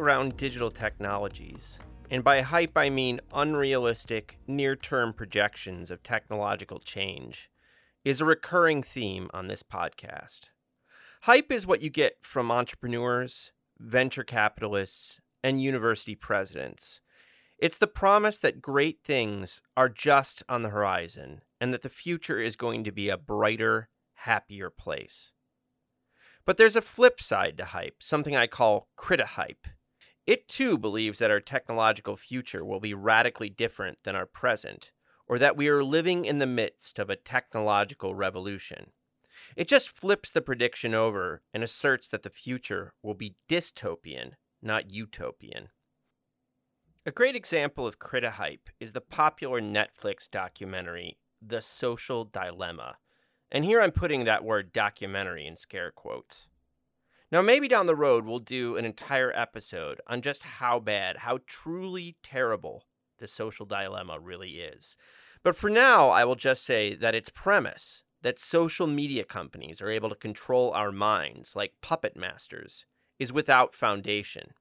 [0.00, 1.78] Around digital technologies,
[2.10, 7.50] and by hype I mean unrealistic, near term projections of technological change,
[8.02, 10.48] is a recurring theme on this podcast.
[11.24, 17.02] Hype is what you get from entrepreneurs, venture capitalists, and university presidents.
[17.58, 22.40] It's the promise that great things are just on the horizon and that the future
[22.40, 25.34] is going to be a brighter, happier place.
[26.46, 29.66] But there's a flip side to hype, something I call criti-hype.
[30.30, 34.92] It too believes that our technological future will be radically different than our present,
[35.26, 38.92] or that we are living in the midst of a technological revolution.
[39.56, 44.92] It just flips the prediction over and asserts that the future will be dystopian, not
[44.92, 45.70] utopian.
[47.04, 52.98] A great example of criti-hype is the popular Netflix documentary, The Social Dilemma,
[53.50, 56.49] and here I'm putting that word documentary in scare quotes.
[57.32, 61.38] Now, maybe down the road, we'll do an entire episode on just how bad, how
[61.46, 62.86] truly terrible
[63.18, 64.96] the social dilemma really is.
[65.44, 69.90] But for now, I will just say that its premise that social media companies are
[69.90, 72.84] able to control our minds like puppet masters
[73.18, 74.54] is without foundation.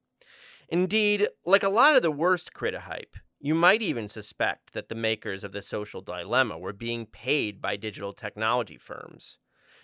[0.70, 5.44] Indeed, like a lot of the worst criti-hype, you might even suspect that the makers
[5.44, 9.40] of the social dilemma were being paid by digital technology firms.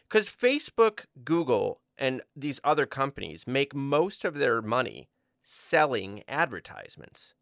[0.07, 5.09] Because Facebook, Google, and these other companies make most of their money
[5.41, 7.33] selling advertisements.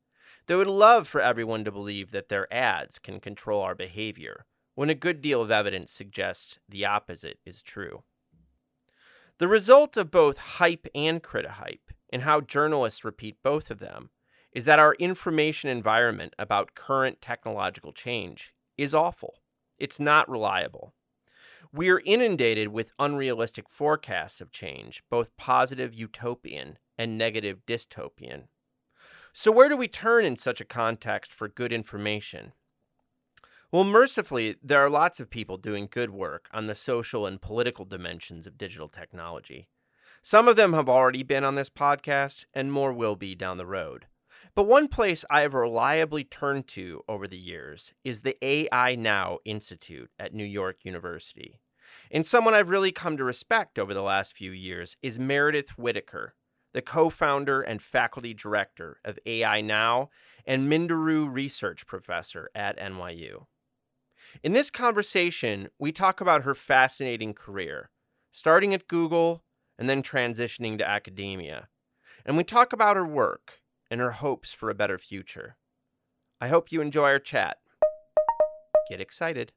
[0.45, 4.89] They would love for everyone to believe that their ads can control our behavior, when
[4.89, 8.03] a good deal of evidence suggests the opposite is true.
[9.37, 14.09] The result of both hype and criti-hype, and how journalists repeat both of them,
[14.51, 19.35] is that our information environment about current technological change is awful.
[19.77, 20.93] It's not reliable.
[21.75, 28.43] We are inundated with unrealistic forecasts of change, both positive utopian and negative dystopian.
[29.33, 32.53] So, where do we turn in such a context for good information?
[33.71, 37.85] Well, mercifully, there are lots of people doing good work on the social and political
[37.85, 39.67] dimensions of digital technology.
[40.21, 43.65] Some of them have already been on this podcast, and more will be down the
[43.65, 44.05] road.
[44.53, 49.39] But one place I have reliably turned to over the years is the AI Now
[49.43, 51.59] Institute at New York University.
[52.11, 56.35] And someone I've really come to respect over the last few years is Meredith Whittaker,
[56.73, 60.09] the co founder and faculty director of AI Now
[60.45, 63.45] and Minderoo Research Professor at NYU.
[64.43, 67.89] In this conversation, we talk about her fascinating career,
[68.31, 69.43] starting at Google
[69.77, 71.67] and then transitioning to academia.
[72.25, 73.61] And we talk about her work
[73.91, 75.57] and her hopes for a better future.
[76.39, 77.57] I hope you enjoy our chat.
[78.89, 79.53] Get excited.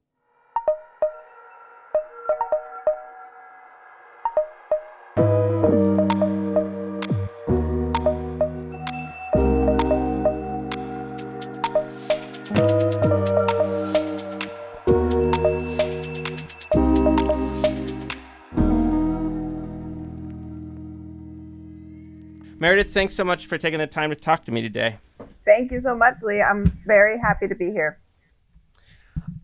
[22.96, 24.96] Thanks so much for taking the time to talk to me today.
[25.44, 26.40] Thank you so much, Lee.
[26.40, 28.00] I'm very happy to be here.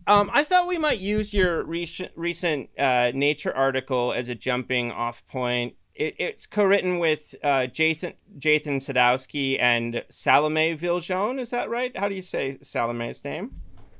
[0.07, 4.91] Um, I thought we might use your recent, recent uh, Nature article as a jumping
[4.91, 5.75] off point.
[5.93, 11.39] It, it's co-written with uh, Jathan, Jathan Sadowski and Salome Viljoen.
[11.39, 11.95] Is that right?
[11.95, 13.51] How do you say Salome's name?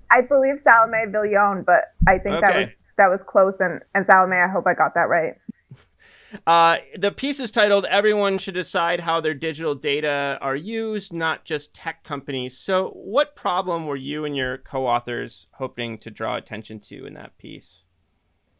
[0.10, 2.42] I believe Salome Viljoen, but I think okay.
[2.42, 3.54] that was that was close.
[3.60, 5.36] And, and Salome, I hope I got that right.
[6.48, 11.46] Uh, the piece is titled Everyone Should Decide How Their Digital Data Are Used, Not
[11.46, 12.58] Just Tech Companies.
[12.58, 17.14] So, what problem were you and your co authors hoping to draw attention to in
[17.14, 17.86] that piece?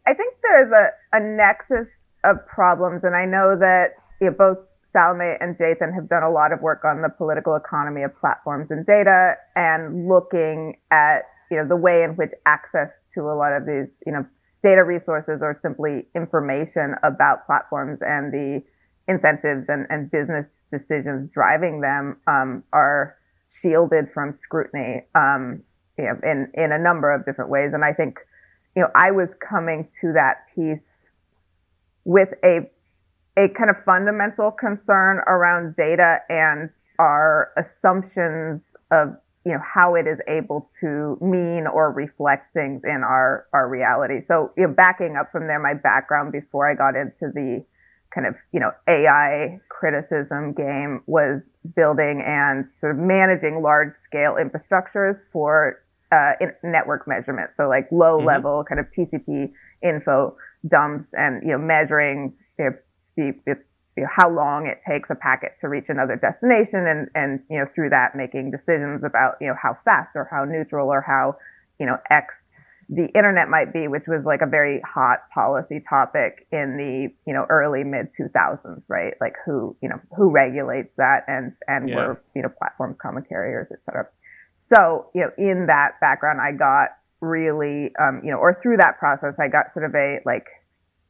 [0.08, 1.88] I think there's a, a nexus
[2.24, 4.58] of problems, and I know that you know, both
[4.94, 8.68] Salome and Jathan have done a lot of work on the political economy of platforms
[8.70, 13.54] and data and looking at you know the way in which access to a lot
[13.54, 14.26] of these you know
[14.64, 18.64] data resources or simply information about platforms and the
[19.08, 23.18] incentives and, and business decisions driving them um, are
[23.62, 25.62] shielded from scrutiny um,
[25.98, 27.72] you know, in, in a number of different ways.
[27.74, 28.18] And I think,
[28.76, 30.80] you know, I was coming to that piece
[32.06, 32.70] with a
[33.36, 36.70] a kind of fundamental concern around data and
[37.00, 38.62] our assumptions
[38.92, 43.68] of you know, how it is able to mean or reflect things in our, our
[43.68, 44.22] reality.
[44.28, 47.66] So, you know, backing up from there, my background before I got into the
[48.14, 51.42] kind of, you know, AI criticism game was
[51.76, 57.50] building and sort of managing large scale infrastructures for uh, network measurement.
[57.58, 58.28] So like low mm-hmm.
[58.28, 59.52] level kind of TCP
[59.84, 60.38] info
[60.70, 62.78] dumps and, you know, measuring the,
[63.18, 63.34] the
[63.96, 67.60] you know, how long it takes a packet to reach another destination and, and, you
[67.60, 71.36] know, through that making decisions about, you know, how fast or how neutral or how,
[71.80, 72.34] you know, X
[72.90, 77.34] the internet might be, which was like a very hot policy topic in the, you
[77.34, 79.14] know, early mid 2000s, right?
[79.22, 81.96] Like who, you know, who regulates that and, and yeah.
[81.96, 84.08] where, you know, platforms, common carriers, et cetera.
[84.76, 89.00] So, you know, in that background, I got really, um, you know, or through that
[89.00, 90.46] process, I got sort of a like,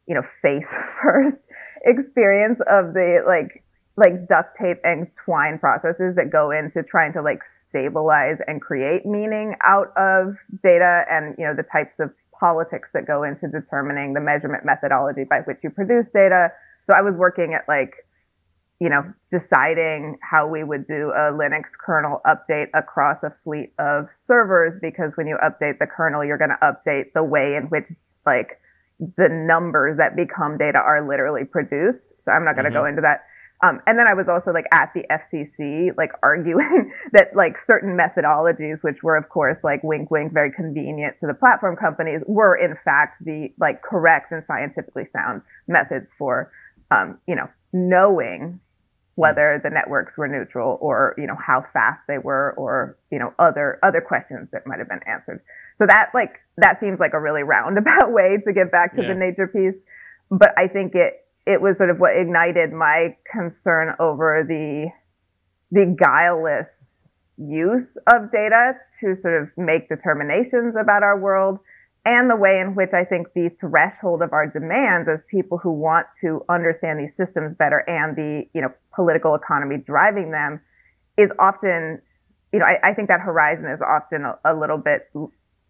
[0.08, 0.68] you know, face
[1.04, 1.43] first
[1.84, 3.64] experience of the like
[3.96, 7.40] like duct tape and twine processes that go into trying to like
[7.70, 12.10] stabilize and create meaning out of data and you know the types of
[12.40, 16.50] politics that go into determining the measurement methodology by which you produce data.
[16.88, 17.94] So i was working at like
[18.80, 24.08] you know deciding how we would do a linux kernel update across a fleet of
[24.28, 27.86] servers because when you update the kernel you're going to update the way in which
[28.26, 28.60] like
[29.18, 32.04] the numbers that become data are literally produced.
[32.26, 32.80] So I'm not going to mm-hmm.
[32.80, 33.26] go into that.
[33.64, 37.98] Um, and then I was also like at the FCC, like arguing that like certain
[37.98, 42.56] methodologies, which were of course like wink, wink, very convenient to the platform companies, were
[42.56, 46.52] in fact the like correct and scientifically sound methods for,
[46.92, 48.60] um, you know, knowing
[49.16, 53.32] whether the networks were neutral or you know how fast they were or you know
[53.38, 55.42] other other questions that might have been answered
[55.78, 59.10] so that like that seems like a really roundabout way to get back to yeah.
[59.10, 59.80] the nature piece
[60.30, 64.90] but i think it it was sort of what ignited my concern over the
[65.72, 66.68] the guileless
[67.38, 71.60] use of data to sort of make determinations about our world
[72.06, 75.72] and the way in which I think the threshold of our demands as people who
[75.72, 80.60] want to understand these systems better and the, you know, political economy driving them
[81.18, 82.02] is often,
[82.52, 85.10] you know, I, I think that horizon is often a, a, little bit,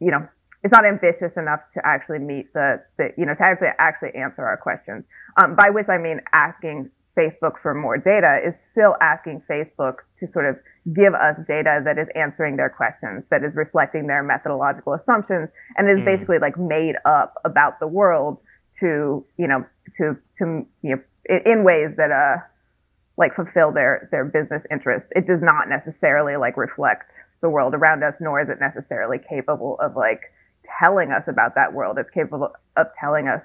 [0.04, 0.28] you know,
[0.64, 4.44] it's not ambitious enough to actually meet the, the you know, to actually, actually answer
[4.44, 5.04] our questions.
[5.42, 10.28] Um, by which I mean asking Facebook for more data is still asking Facebook to
[10.34, 10.56] sort of
[10.96, 15.90] give us data that is answering their questions, that is reflecting their methodological assumptions, and
[15.90, 16.06] is mm.
[16.06, 18.40] basically like made up about the world
[18.80, 19.64] to, you know,
[19.98, 21.02] to, to, you know,
[21.46, 22.42] in ways that, uh,
[23.16, 25.08] like fulfill their, their business interests.
[25.12, 27.12] It does not necessarily like reflect
[27.44, 30.34] the world around us, nor is it necessarily capable of like
[30.80, 31.98] telling us about that world.
[32.00, 33.42] It's capable of telling us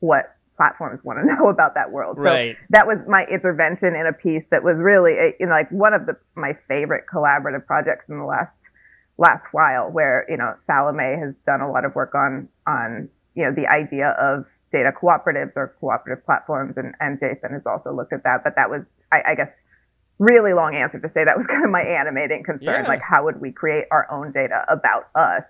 [0.00, 2.18] what platforms want to know about that world.
[2.18, 2.56] Right.
[2.56, 5.70] So that was my intervention in a piece that was really, a, you know, like
[5.70, 8.50] one of the my favorite collaborative projects in the last
[9.18, 13.44] last while, where you know Salome has done a lot of work on on you
[13.44, 18.12] know the idea of data cooperatives or cooperative platforms, and and Jathan has also looked
[18.12, 18.42] at that.
[18.42, 18.82] But that was,
[19.12, 19.52] I, I guess,
[20.18, 22.84] really long answer to say that was kind of my animating concern.
[22.84, 22.88] Yeah.
[22.88, 25.42] Like, how would we create our own data about us?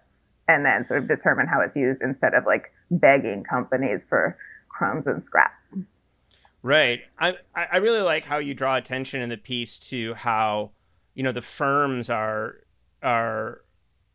[0.49, 4.37] And then sort of determine how it's used instead of like begging companies for
[4.69, 5.55] crumbs and scraps.
[6.63, 7.01] Right.
[7.19, 10.71] I I really like how you draw attention in the piece to how
[11.15, 12.57] you know the firms are
[13.03, 13.63] are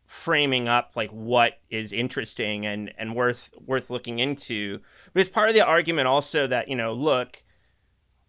[0.06, 4.80] framing up like what is interesting and and worth worth looking into.
[5.12, 7.42] But it's part of the argument also that you know look,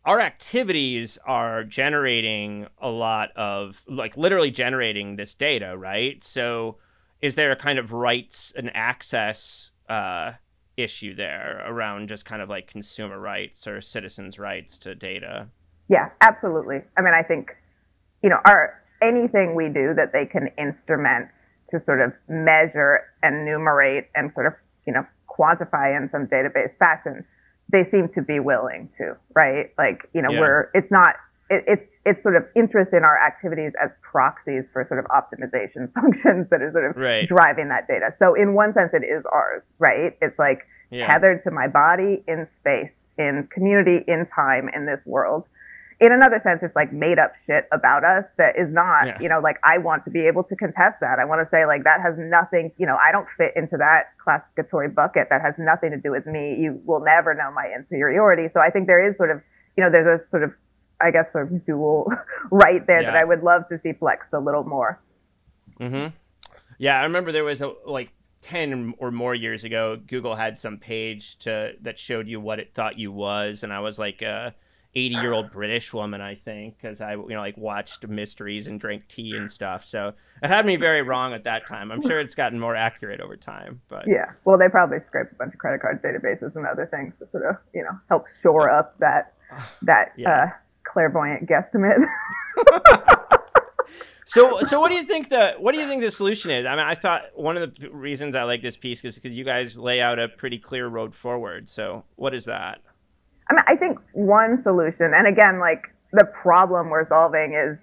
[0.09, 6.23] our activities are generating a lot of like literally generating this data, right?
[6.23, 6.77] So
[7.21, 10.31] is there a kind of rights and access uh,
[10.79, 15.47] issue there around just kind of like consumer rights or citizens' rights to data.
[15.89, 16.77] Yeah, absolutely.
[16.97, 17.49] I mean, I think,
[18.23, 21.27] you know, our anything we do that they can instrument
[21.71, 24.53] to sort of measure and enumerate and sort of,
[24.87, 27.25] you know, quantify in some database fashion,
[27.71, 29.71] they seem to be willing to, right?
[29.77, 30.39] Like, you know, Yeah.
[30.39, 31.15] we're, it's not,
[31.49, 35.91] it, it's, it's sort of interest in our activities as proxies for sort of optimization
[35.99, 37.27] functions that are sort of Right.
[37.27, 38.13] driving that data.
[38.19, 40.17] So in one sense, it is ours, right?
[40.21, 41.07] It's like Yeah.
[41.07, 45.45] tethered to my body in space, in community, in time, in this world.
[45.99, 49.17] In another sense, it's like made up shit about us that is not, Yeah.
[49.19, 51.19] you know, like I want to be able to contest that.
[51.19, 54.11] I want to say like that has nothing, you know, I don't fit into that
[54.23, 55.27] classificatory bucket.
[55.29, 56.55] That has nothing to do with me.
[56.57, 58.47] You will never know my inferiority.
[58.53, 59.41] So I think there is sort of,
[59.75, 60.53] you know, there's a sort of,
[61.01, 62.11] I guess, sort of dual
[62.51, 65.01] right there that I would love to see flexed a little more.
[65.81, 66.15] Mm-hmm.
[66.77, 70.77] Yeah, I remember there was a like ten or more years ago, Google had some
[70.77, 74.21] page to that showed you what it thought you was, and I was like
[74.95, 79.07] a eighty-year-old British woman, I think, because I you know like watched mysteries and drank
[79.07, 79.85] tea and stuff.
[79.85, 81.91] So it had me very wrong at that time.
[81.91, 84.31] I'm sure it's gotten more accurate over time, but Yeah.
[84.45, 87.45] Well, they probably scraped a bunch of credit card databases and other things to sort
[87.45, 89.33] of, you know, help shore up that
[89.83, 90.29] that Yeah.
[90.29, 90.47] uh,
[90.91, 92.05] clairvoyant guesstimate.
[94.31, 96.63] So, so what do you think the what do you think the solution is?
[96.67, 99.43] I mean, I thought one of the reasons I like this piece is because you
[99.43, 101.67] guys lay out a pretty clear road forward.
[101.67, 102.77] So, what is that?
[103.49, 107.77] I mean, I think one solution, and again, like the problem we're solving is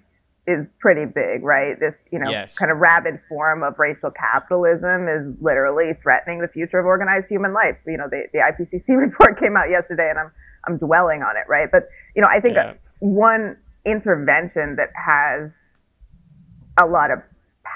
[0.47, 1.77] is pretty big, right?
[1.77, 2.55] This, you know, Yes.
[2.55, 7.51] kind of rabid form of racial capitalism is literally threatening the future of organized human
[7.53, 7.75] life.
[7.85, 10.31] You know, the, the IPCC report came out yesterday, and I'm
[10.65, 11.67] I'm dwelling on it, right?
[11.71, 12.73] But you know, I think Yeah.
[12.99, 15.49] one intervention that has
[16.81, 17.19] a lot of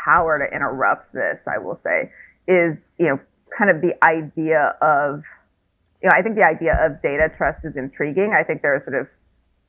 [0.06, 2.12] power to interrupt this, I will say,
[2.48, 3.20] is you know,
[3.58, 5.24] kind of the idea of
[6.02, 8.34] you know, I think the idea of data trust is intriguing.
[8.38, 9.08] I think there are sort of,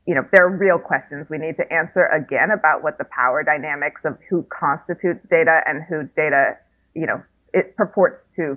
[0.06, 3.44] you know, there are real questions we need to answer again about what the power
[3.44, 6.56] dynamics of who constitutes data and who data,
[6.94, 7.22] you know,
[7.52, 8.56] it purports to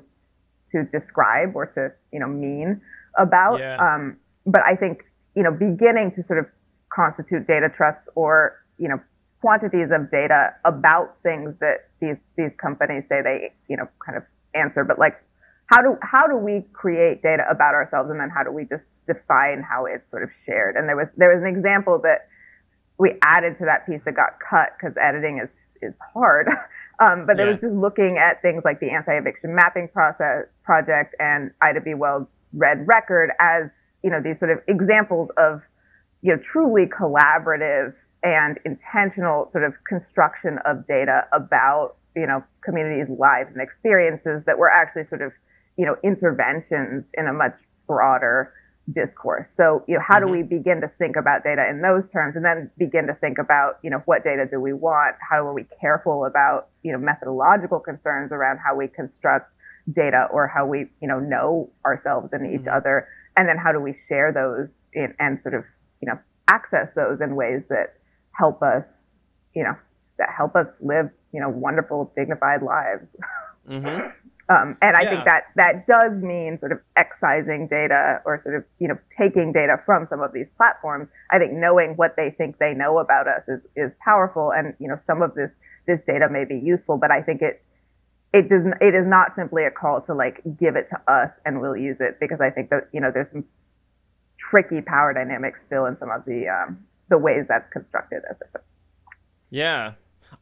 [0.72, 2.82] to describe or to, you know, mean
[3.18, 3.60] about.
[3.60, 3.78] Yeah.
[3.78, 5.04] Um, but I think,
[5.36, 6.46] you know, beginning to sort of
[6.94, 9.00] constitute data trust or, you know,
[9.42, 14.24] quantities of data about things that these these companies say they, you know, kind of
[14.56, 15.22] answer, but like
[15.68, 18.84] how do how do we create data about ourselves and then how do we just
[19.08, 22.28] define how it's sort of shared and there was there was an example that
[22.98, 25.50] we added to that piece that got cut because editing is
[25.82, 26.48] is hard
[27.00, 27.52] um, but it Yeah.
[27.52, 32.28] was just looking at things like the anti-eviction mapping process project and ida b wells
[32.54, 33.70] red record as
[34.04, 35.62] you know these sort of examples of
[36.22, 37.94] you know truly collaborative
[38.24, 44.58] and intentional sort of construction of data about you know communities lives and experiences that
[44.58, 45.32] were actually sort of
[45.78, 47.56] you know interventions in a much
[47.88, 48.54] broader
[48.94, 49.48] discourse.
[49.58, 52.46] So you know how do we begin to think about data in those terms and
[52.46, 55.16] then begin to think about you know what data do we want?
[55.28, 59.52] How are we careful about you know methodological concerns around how we construct
[59.94, 63.08] data or how we you know know ourselves and each other?
[63.38, 65.64] And then how do we share those in, and sort of
[66.02, 67.96] you know access those in ways that
[68.32, 68.84] help us
[69.56, 69.76] you know
[70.20, 73.08] that help us live you know wonderful dignified lives?
[73.68, 74.10] Mm-hmm.
[74.50, 75.10] Um, and I Yeah.
[75.10, 79.52] think that that does mean sort of excising data or sort of you know taking
[79.52, 81.08] data from some of these platforms.
[81.32, 84.88] I think knowing what they think they know about us is is powerful, and you
[84.88, 85.50] know some of this
[85.88, 87.62] this data may be useful, but I think it
[88.34, 91.62] it does it is not simply a call to like give it to us and
[91.62, 93.46] we'll use it because I think that you know there's some
[94.38, 98.62] tricky power dynamics still in some of the um, the ways that's constructed as said.
[99.50, 99.94] Yeah.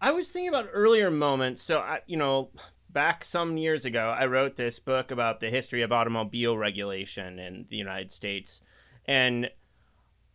[0.02, 1.62] I was thinking about earlier moments.
[1.62, 2.50] So, I, you know,
[2.94, 7.66] back some years ago, I wrote this book about the history of automobile regulation in
[7.70, 8.62] the United States.
[9.06, 9.50] And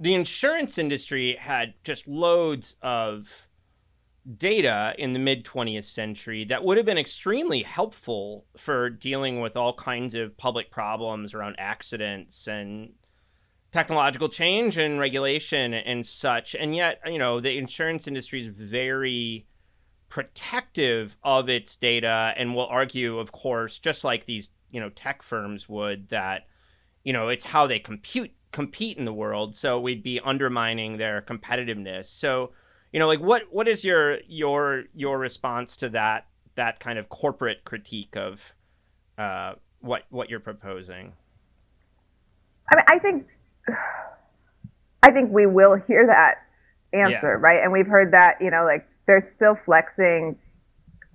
[0.00, 3.49] the insurance industry had just loads of
[4.37, 9.57] data in the mid 20th century that would have been extremely helpful for dealing with
[9.57, 12.93] all kinds of public problems around accidents and
[13.73, 16.55] technological change and regulation and such.
[16.55, 19.47] And yet, you know, the insurance industry is very
[20.09, 25.23] protective of its data and will argue, of course, just like these, you know, tech
[25.23, 26.47] firms would, that,
[27.05, 29.55] you know, it's how they compute compete in the world.
[29.55, 32.07] So we'd be undermining their competitiveness.
[32.07, 32.53] So,
[32.93, 37.09] you know, like what what is your your your response to that that kind of
[37.09, 38.55] corporate critique of
[39.19, 41.12] uh, what what you're proposing?
[42.73, 43.27] I mean, I think
[45.03, 46.37] I think we will hear that
[46.93, 47.47] answer, yeah.
[47.47, 47.62] right?
[47.62, 50.37] And we've heard that, you know, like they're still flexing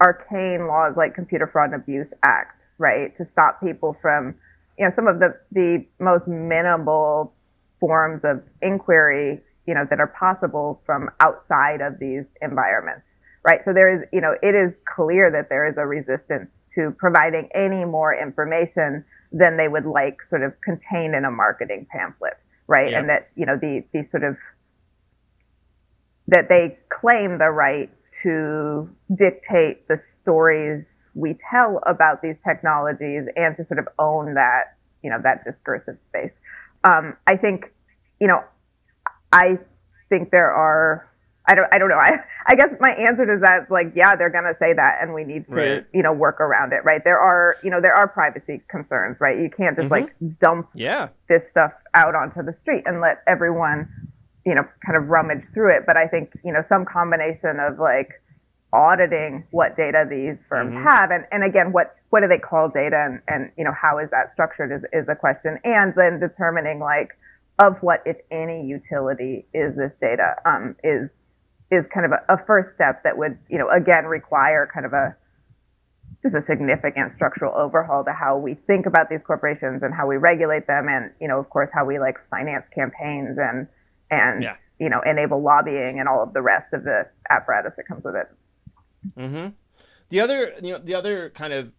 [0.04, 4.36] arcane laws like Computer Fraud and Abuse Act, right, to stop people from,
[4.78, 7.34] you know, some of the the most minimal
[7.80, 13.06] forms of inquiry, you know, that are possible from outside of these environments,
[13.46, 13.62] right?
[13.64, 17.48] So there is, you know, it is clear that there is a resistance to providing
[17.54, 22.34] any more information than they would like sort of contained in a marketing pamphlet,
[22.68, 22.92] right?
[22.92, 23.00] Yep.
[23.00, 24.36] And that, you know, the, the sort of,
[26.34, 27.90] that they claim the right
[28.24, 34.76] to dictate the stories we tell about these technologies and to sort of own that,
[35.04, 36.32] you know, that discursive space.
[36.84, 37.72] Um, I think,
[38.20, 38.42] you know,
[39.32, 39.60] I
[40.10, 41.10] think there are
[41.46, 42.00] I don't I don't know.
[42.00, 42.12] I
[42.48, 45.24] I guess my answer to that is like, yeah, they're gonna say that and we
[45.24, 45.86] need to, right.
[45.94, 47.02] you know, work around it, right?
[47.04, 49.38] There are you know, there are privacy concerns, right?
[49.38, 50.08] You can't just mm-hmm.
[50.08, 51.10] like dump yeah.
[51.28, 53.90] this stuff out onto the street and let everyone,
[54.46, 55.84] you know, kind of rummage through it.
[55.86, 58.22] But I think, you know, some combination of like
[58.74, 60.84] auditing what data these firms mm-hmm.
[60.84, 64.00] have and, and again what what do they call data and, and you know how
[64.00, 65.60] is that structured is, is a question.
[65.64, 67.14] And then determining like
[67.62, 71.10] of what, if any, utility is this data um, is
[71.72, 74.94] is kind of a, a, first step that would, you know, again require kind of
[74.94, 75.16] a
[76.22, 80.18] just a significant structural overhaul to how we think about these corporations and how we
[80.18, 83.68] regulate them, and you know, of course, how we like finance campaigns and
[84.14, 84.56] and yeah.
[84.80, 88.16] you know enable lobbying and all of the rest of the apparatus that comes with
[88.16, 88.28] it.
[89.18, 89.50] Mm-hmm.
[90.10, 91.72] The other, you know, the other kind of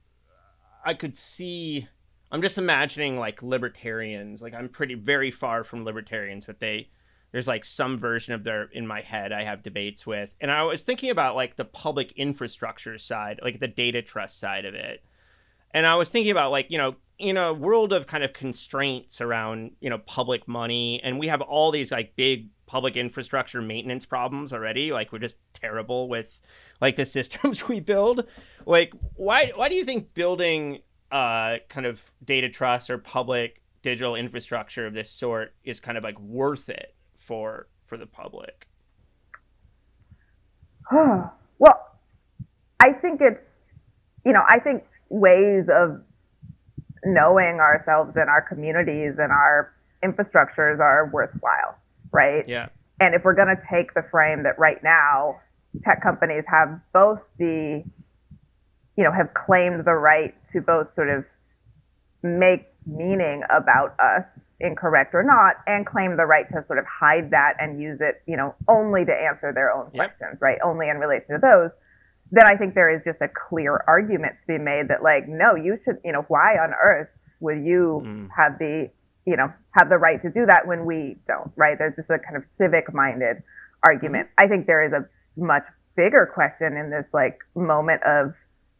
[0.85, 1.88] I could see
[2.31, 4.42] I'm just imagining like libertarians.
[4.42, 6.88] Like I'm pretty very far from libertarians, but they
[7.31, 10.35] there's like some version of their in my head I have debates with.
[10.40, 14.64] And I was thinking about like the public infrastructure side, like the data trust side
[14.64, 15.05] of it.
[15.73, 19.20] And I was thinking about like, you know, in a world of kind of constraints
[19.20, 24.05] around, you know, public money and we have all these like big public infrastructure maintenance
[24.05, 24.92] problems already.
[24.92, 26.40] Like we're just terrible with
[26.81, 28.27] like the systems we build.
[28.66, 30.81] Like why why do you think building
[31.12, 36.03] uh, kind of data trust or public digital infrastructure of this sort is kind of
[36.03, 38.66] like worth it for for the public?
[40.90, 41.98] well,
[42.81, 43.40] I think it's
[44.24, 46.03] you know I think ways of
[47.05, 49.73] knowing ourselves and our communities and our
[50.05, 51.77] infrastructures are worthwhile,
[52.12, 52.45] right?
[52.47, 52.69] Yeah.
[53.01, 55.40] And if we're going to take the frame that right now
[55.85, 57.83] tech companies have both the
[58.97, 61.25] you know, have claimed the right to both sort of
[62.23, 64.25] make meaning about us,
[64.61, 68.23] incorrect or not, and claim the right to sort of hide that and use it,
[68.27, 70.17] you know, only to answer their own yep.
[70.17, 70.59] questions, right?
[70.64, 71.71] Only in relation to those.
[72.30, 75.54] Then I think there is just a clear argument to be made that, like, no,
[75.54, 77.08] you should, you know, why on earth
[77.40, 78.28] would you mm.
[78.37, 78.90] have the,
[79.26, 81.78] you know, have the right to do that when we don't, right?
[81.78, 83.42] There's just a kind of civic minded
[83.87, 84.28] argument.
[84.28, 84.44] Mm.
[84.44, 85.06] I think there is a
[85.40, 85.64] much
[85.96, 88.32] bigger question in this like moment of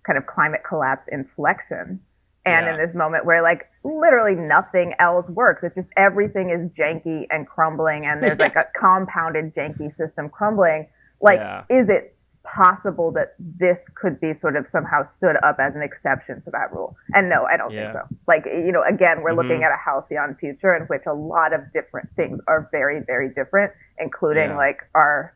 [0.07, 2.01] kind of climate collapse inflection.
[2.47, 2.75] And yeah.
[2.75, 5.63] in this moment where like literally nothing else works.
[5.63, 10.89] It's just everything is janky and crumbling and there's like a compounded janky system crumbling.
[11.23, 11.65] Like, yeah.
[11.71, 12.14] is it
[12.45, 16.73] possible that this could be sort of somehow stood up as an exception to that
[16.73, 16.97] rule?
[17.13, 17.93] And no, I don't yeah.
[17.93, 18.17] think so.
[18.29, 19.49] Like, you know, again, we're mm-hmm.
[19.49, 23.29] looking at a halcyon future in which a lot of different things are very, very
[23.35, 25.35] different, including like our,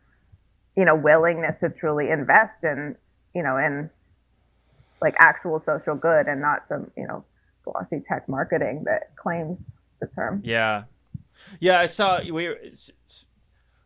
[0.77, 2.95] you know, willingness to truly invest in,
[3.35, 3.91] you know, in
[5.01, 7.25] like actual social good and not some you know
[7.65, 9.59] glossy tech marketing that claims
[10.01, 10.41] the term.
[10.45, 10.85] Yeah,
[11.61, 11.81] yeah.
[11.81, 12.55] I saw we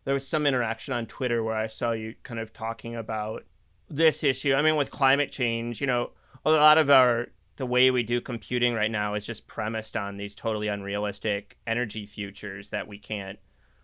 [0.05, 3.45] there was some interaction on Twitter where I saw you kind of talking about
[3.88, 4.55] this issue.
[4.55, 6.11] I mean, with climate change, you know,
[6.45, 10.17] a lot of our the way we do computing right now is just premised on
[10.17, 13.38] these totally unrealistic energy futures that we can't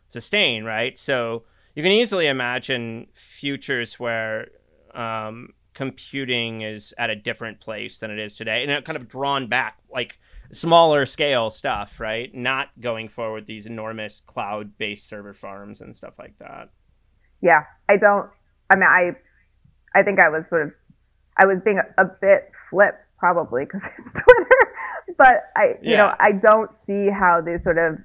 [0.09, 0.99] sustain, right?
[0.99, 4.49] So you can easily imagine futures where
[4.95, 9.07] um, computing is at a different place than it is today, and it kind of
[9.07, 10.19] drawn back like
[10.53, 12.35] smaller scale stuff, right?
[12.35, 16.71] Not going forward these enormous cloud based server farms and stuff like that.
[17.43, 18.29] Yeah, I don't.
[18.71, 19.11] I mean, I
[19.99, 20.73] I think I was sort of
[21.37, 24.75] I was being a, a bit flip probably because it's Twitter,
[25.17, 25.97] but I you yeah.
[25.99, 27.99] know I don't see how these sort of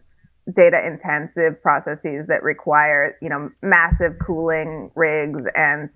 [0.56, 5.90] data intensive processes that require you know massive cooling rigs and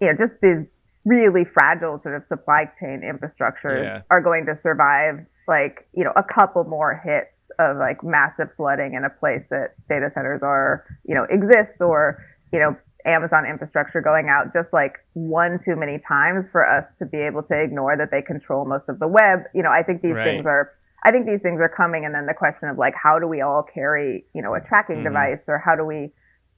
[0.00, 0.66] you know just these
[1.04, 4.02] really fragile sort of supply chain infrastructures yeah.
[4.10, 8.94] are going to survive like you know a couple more hits of like massive flooding
[8.94, 12.76] in a place that data centers are you know exist or you know
[13.06, 17.42] Amazon infrastructure going out just like one too many times for us to be able
[17.42, 19.40] to ignore that they control most of the web.
[19.54, 20.24] You know, I think these right.
[20.24, 20.72] things are
[21.04, 23.42] I think these things are coming and then the question of like how do we
[23.42, 25.04] all carry, you know, a tracking mm-hmm.
[25.04, 26.12] device or how do we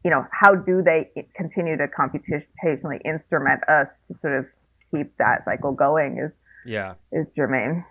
[0.04, 4.46] you know, how do they continue to computationally instrument us to sort of
[4.92, 6.30] keep that cycle going is
[6.64, 7.84] yeah is germane.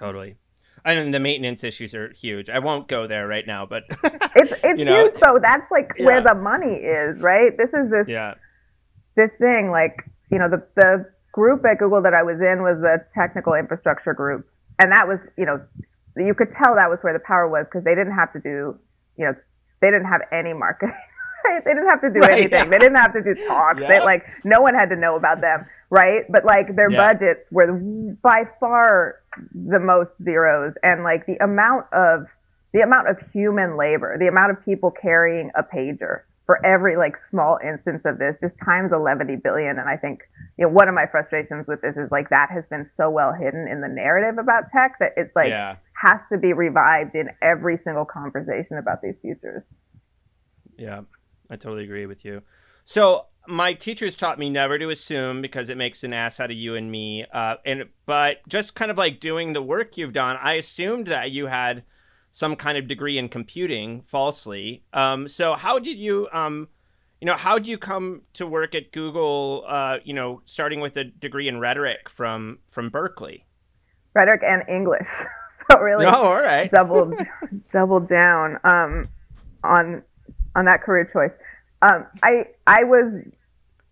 [0.00, 0.36] Totally.
[0.84, 2.48] And the maintenance issues are huge.
[2.48, 3.84] I won't go there right now, but
[4.34, 5.14] it's it's you know, huge.
[5.24, 6.06] So that's like yeah.
[6.06, 7.56] where the money is, right?
[7.56, 8.34] This is this yeah.
[9.14, 9.70] this thing.
[9.70, 13.52] Like you know, the the group at Google that I was in was the technical
[13.52, 14.48] infrastructure group,
[14.82, 15.60] and that was you know,
[16.16, 18.80] you could tell that was where the power was because they didn't have to do
[19.20, 19.34] you know,
[19.82, 20.94] they didn't have any marketing.
[20.94, 21.04] Right?
[21.64, 22.52] They didn't have to do right, anything.
[22.52, 22.68] Yeah.
[22.68, 23.80] They didn't have to do talks.
[23.80, 23.88] Yeah.
[23.88, 26.22] They, like no one had to know about them, right?
[26.28, 27.72] But like their budgets were
[28.22, 29.19] by far
[29.54, 30.74] the most zeros.
[30.82, 32.26] And like the amount of
[32.72, 37.14] the amount of human labor, the amount of people carrying a pager for every like
[37.30, 39.78] small instance of this just times 11 billion.
[39.78, 40.20] And i think
[40.58, 43.32] you know one of my frustrations with this is like that has been so well
[43.32, 45.76] hidden in the narrative about tech that it's like yeah.
[45.92, 49.62] has to be revived in every single conversation about these futures.
[50.76, 51.02] Yeah.
[51.50, 52.42] I totally agree with you.
[52.84, 56.56] So my teachers taught me never to assume because it makes an ass out of
[56.56, 57.24] you and me.
[57.32, 61.30] Uh, and but just kind of like doing the work you've done, I assumed that
[61.30, 61.82] you had
[62.32, 64.84] some kind of degree in computing falsely.
[64.92, 66.68] Um, so how did you, um,
[67.20, 69.64] you know, how did you come to work at Google?
[69.66, 73.46] Uh, you know, starting with a degree in rhetoric from from Berkeley.
[74.14, 75.06] Rhetoric and English.
[75.70, 76.70] so really, oh, all right.
[76.70, 77.14] doubled
[77.72, 79.08] doubled down um,
[79.64, 80.02] on
[80.54, 81.32] on that career choice.
[81.82, 83.24] Um, I I was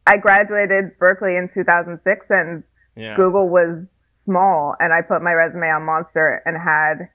[0.06, 2.62] I graduated Berkeley in 2006, and
[2.96, 3.16] yeah.
[3.16, 3.84] Google was
[4.24, 7.08] small, and I put my resume on Monster and had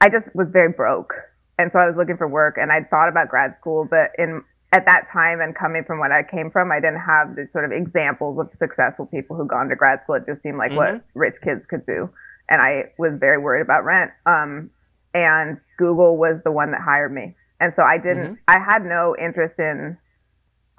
[0.00, 1.14] I just was very broke,
[1.58, 4.42] and so I was looking for work, and I'd thought about grad school, but in
[4.72, 7.64] at that time and coming from what I came from, I didn't have the sort
[7.64, 10.16] of examples of successful people who'd gone to grad school.
[10.16, 10.96] It just seemed like mm-hmm.
[10.98, 12.10] what rich kids could do,
[12.48, 14.10] and I was very worried about rent.
[14.26, 14.70] Um,
[15.14, 17.34] and Google was the one that hired me.
[17.60, 18.48] And so I didn't, mm-hmm.
[18.48, 19.96] I had no interest in,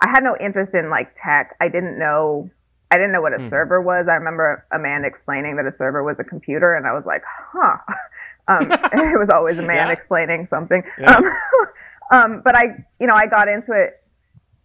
[0.02, 1.56] I had no interest in like tech.
[1.60, 2.50] I didn't know,
[2.92, 3.50] I didn't know what a mm.
[3.50, 4.08] server was.
[4.10, 7.24] I remember a man explaining that a server was a computer and I was like,
[7.26, 7.78] huh.
[8.50, 9.92] Um, it was always a man yeah.
[9.92, 10.82] explaining something.
[11.00, 11.16] Yeah.
[11.16, 11.24] Um,
[12.12, 14.02] um, but I, you know, I got into it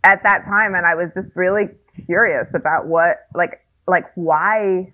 [0.02, 1.68] at that time and I was just really
[2.06, 4.90] curious about what, like, like why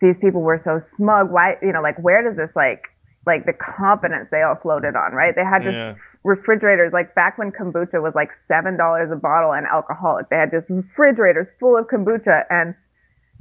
[0.00, 1.30] these people were so smug.
[1.30, 2.82] Why, you know, like where does this like
[3.28, 5.36] like the confidence they all floated on, right?
[5.36, 5.94] They had just yeah.
[6.24, 10.32] refrigerators, like back when kombucha was like seven dollars a bottle and alcoholic.
[10.32, 12.74] They had just refrigerators full of kombucha, and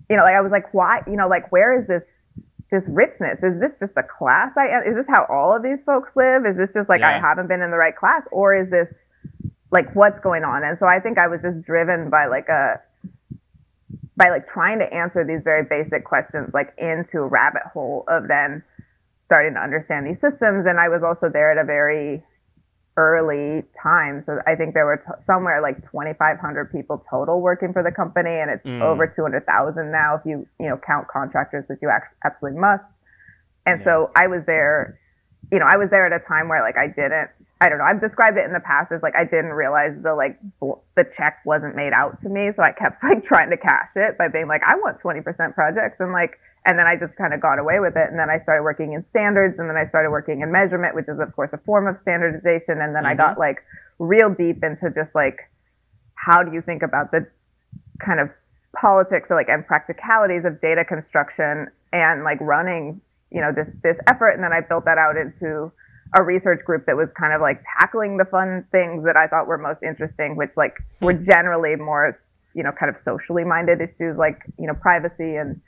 [0.10, 1.02] you know, like I was like, why?
[1.08, 2.04] You know, like where is this
[2.70, 3.40] this richness?
[3.40, 4.84] Is this just a class I am?
[4.84, 6.46] Is this how all of these folks live?
[6.46, 7.16] Is this just like yeah.
[7.16, 8.92] I haven't been in the right class, or is this
[9.72, 10.64] like what's going on?
[10.64, 12.84] And so I think I was just driven by like a
[14.18, 18.28] by like trying to answer these very basic questions like into a rabbit hole of
[18.28, 18.64] then
[19.28, 20.66] starting to understand these systems.
[20.66, 22.24] And I was also there at a very
[22.98, 24.24] early time.
[24.26, 28.42] So I think there were t- somewhere like 2,500 people total working for the company,
[28.42, 28.82] and it's mm.
[28.82, 29.46] over 200,000
[29.92, 31.92] now if you you know count contractors, which you
[32.26, 32.84] absolutely must.
[33.70, 33.86] And yeah.
[33.86, 35.00] so I was there,
[35.52, 37.30] you know, I was there at a time where like I didn't.
[37.60, 37.90] I don't know.
[37.90, 41.06] I've described it in the past as like I didn't realize the like bl- the
[41.18, 44.28] check wasn't made out to me, so I kept like trying to cash it by
[44.28, 45.22] being like I want 20%
[45.54, 46.38] projects and like
[46.68, 48.12] and then I just kind of got away with it.
[48.12, 51.08] And then I started working in standards and then I started working in measurement, which
[51.08, 52.84] is of course a form of standardization.
[52.84, 53.16] And then mm-hmm.
[53.16, 53.64] I got like
[54.00, 55.48] real deep into just like,
[56.20, 57.24] how do you think about the
[58.04, 58.28] kind of
[58.76, 63.00] politics or like and practicalities of data construction and like running,
[63.32, 64.36] you know, this, this effort.
[64.36, 65.72] And then I built that out into
[66.20, 69.48] a research group that was kind of like tackling the fun things that I thought
[69.48, 71.24] were most interesting, which like were hmm.
[71.32, 72.20] generally more,
[72.54, 75.62] you know, kind of socially minded issues like, you know, privacy and,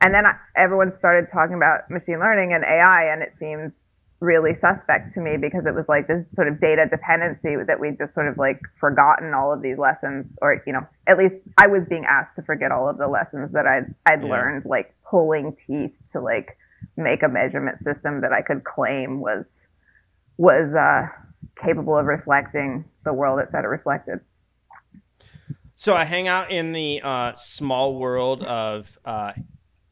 [0.00, 3.72] and then I, everyone started talking about machine learning and AI, and it seemed
[4.20, 7.90] really suspect to me because it was like this sort of data dependency that we
[7.96, 11.68] just sort of like forgotten all of these lessons or you know at least I
[11.68, 14.28] was being asked to forget all of the lessons that I'd I'd yeah.
[14.28, 16.58] learned like pulling teeth to like
[16.98, 19.44] make a measurement system that I could claim was
[20.36, 21.08] was uh,
[21.62, 24.20] capable of reflecting the world it said it reflected.
[25.76, 29.32] So I hang out in the uh, small world of uh,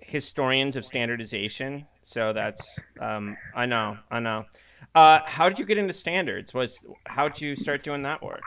[0.08, 1.86] historians of standardization.
[2.02, 2.64] So that's
[3.00, 4.44] um, I know, I know.
[4.94, 6.54] Uh, how did you get into standards?
[6.54, 8.42] Was how did you start doing that work?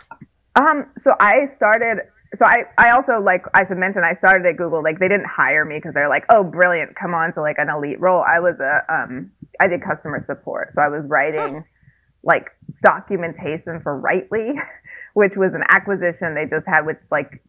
[0.59, 1.99] Um, so I started.
[2.39, 4.81] So I, I also like I should mention I started at Google.
[4.81, 7.69] Like they didn't hire me because they're like, oh, brilliant, come on to like an
[7.69, 8.23] elite role.
[8.27, 11.63] I was a um, I did customer support, so I was writing
[12.23, 12.49] like
[12.83, 14.53] documentation for Writely,
[15.13, 17.43] which was an acquisition they just had, which like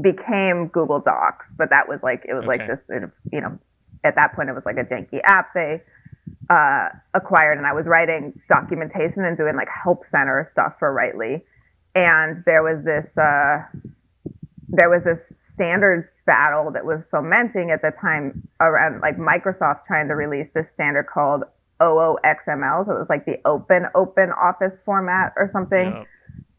[0.00, 2.58] became Google Docs, but that was like it was okay.
[2.58, 3.58] like this sort of you know
[4.04, 5.82] at that point it was like a janky app they
[6.50, 11.42] uh, acquired, and I was writing documentation and doing like help center stuff for Writely,
[11.94, 13.62] and there was this uh,
[14.68, 15.18] there was this
[15.54, 20.66] standards battle that was fomenting at the time around like Microsoft trying to release this
[20.74, 21.44] standard called
[21.80, 26.06] OOXML, so it was like the open open office format or something,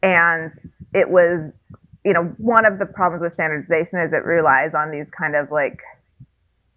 [0.02, 0.52] and
[0.94, 1.52] it was
[2.04, 5.50] you know one of the problems with standardization is it relies on these kind of
[5.50, 5.78] like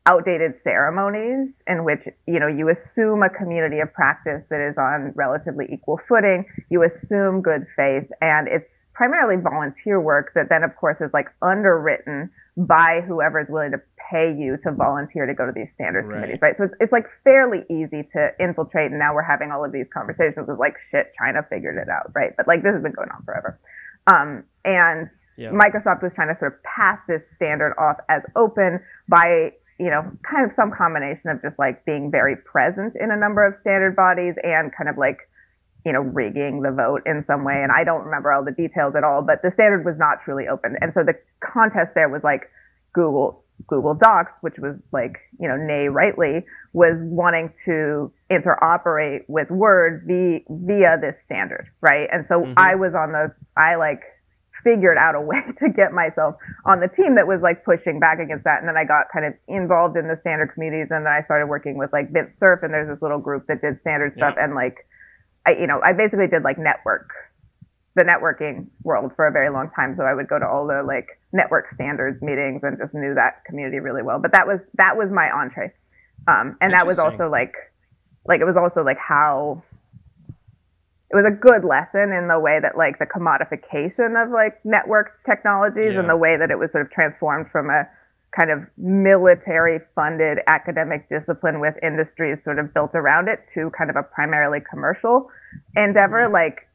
[0.06, 5.14] outdated ceremonies in which you know you assume a community of practice that is on
[5.16, 6.46] relatively equal footing.
[6.70, 11.28] You assume good faith and it's primarily volunteer work that then of course is like
[11.42, 13.82] underwritten by whoever is willing to
[14.12, 16.16] pay you to volunteer to go to these standards right.
[16.16, 16.56] committees right?
[16.58, 19.86] So it's, it's like fairly easy to infiltrate and now we're having all of these
[19.94, 22.36] conversations of like shit china figured it out right?
[22.36, 23.60] But like this has been going on forever
[24.08, 29.52] um, and Microsoft was trying to sort of pass this standard off as open by
[29.82, 33.42] you know, kind of some combination of just like being very present in a number
[33.42, 35.26] of standard bodies and kind of like,
[35.84, 37.58] you know, rigging the vote in some way.
[37.66, 40.46] And I don't remember all the details at all, but the standard was not truly
[40.48, 40.78] open.
[40.82, 42.46] And so the contest there was like
[42.94, 46.44] Google, Google Docs, which was like, you know, nay Writely,
[46.74, 52.08] was wanting to interoperate with Word via, via this standard, right?
[52.12, 52.54] And so mm-hmm.
[52.58, 54.02] I was on the, I like
[54.64, 58.20] figured out a way to get myself on the team that was like pushing back
[58.20, 58.60] against that.
[58.60, 61.48] And then I got kind of involved in the standard communities and then I started
[61.48, 64.56] working with like Vint Cerf and there's this little group that did standard stuff and
[64.56, 64.88] like
[65.46, 67.10] I you know, I basically did like network
[67.96, 69.96] the networking world for a very long time.
[69.98, 73.44] So I would go to all the like network standards meetings and just knew that
[73.46, 74.20] community really well.
[74.20, 75.74] But that was that was my entree.
[76.28, 77.54] Um and that was also like
[78.26, 79.64] like it was also like how
[81.12, 85.20] it was a good lesson in the way that like the commodification of like network
[85.26, 86.00] technologies yeah.
[86.00, 87.84] and the way that it was sort of transformed from a
[88.32, 93.90] kind of military funded academic discipline with industries sort of built around it to kind
[93.90, 95.28] of a primarily commercial
[95.76, 96.34] endeavor mm-hmm.
[96.34, 96.71] like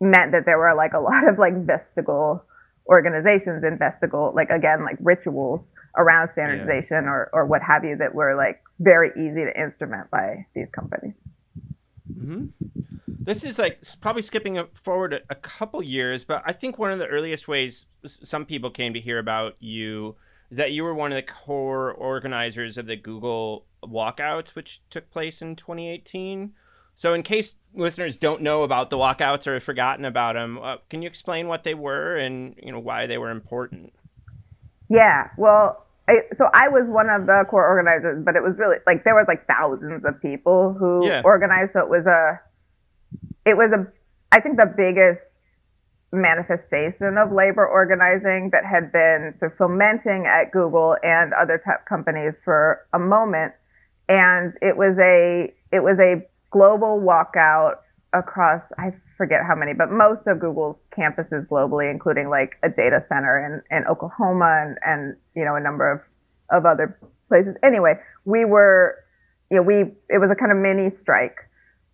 [0.00, 2.44] meant that there were like a lot of like vestigial
[2.86, 5.60] organizations and vestigial like again like rituals
[5.96, 7.10] around standardization yeah.
[7.10, 11.14] or, or what have you that were like very easy to instrument by these companies
[12.18, 12.46] Mm-hmm.
[13.06, 16.98] This is like probably skipping forward a, a, couple years, but I think one of
[16.98, 20.16] the earliest ways some people came to hear about you
[20.50, 25.10] is that you were one of the core organizers of the Google walkouts, which took
[25.10, 26.52] place in 2018.
[27.00, 30.76] So, in case listeners don't know about the walkouts or have forgotten about them, uh,
[30.90, 33.94] can you explain what they were and you know why they were important?
[34.90, 38.76] Yeah, well, I, so I was one of the core organizers, but it was really
[38.86, 41.22] like there was like thousands of people who yeah.
[41.24, 41.70] organized.
[41.72, 42.38] So it was a,
[43.46, 43.90] it was a,
[44.30, 45.24] I think the biggest
[46.12, 51.88] manifestation of labor organizing that had been sort of fomenting at Google and other tech
[51.88, 53.54] companies for a moment.
[54.06, 57.76] And it was a, it was a global walkout
[58.12, 63.04] across, I forget how many, but most of Google's campuses globally, including like a data
[63.08, 66.00] center in, in Oklahoma and, and, you know, a number of,
[66.50, 67.54] of other places.
[67.62, 68.96] Anyway, we were,
[69.50, 71.36] you know, we, it was a kind of mini strike.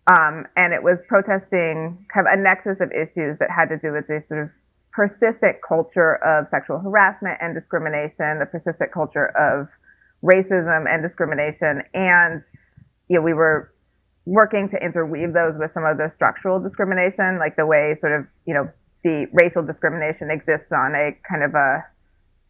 [0.09, 3.91] Um, and it was protesting kind of a nexus of issues that had to do
[3.91, 4.49] with this sort of
[4.93, 9.67] persistent culture of sexual harassment and discrimination, the persistent culture of
[10.23, 11.83] racism and discrimination.
[11.93, 12.41] And,
[13.09, 13.73] you know, we were
[14.27, 18.27] working to interweave those with some of the structural discrimination, like the way sort of,
[18.45, 18.67] you know,
[19.03, 21.79] the racial discrimination exists on a kind of a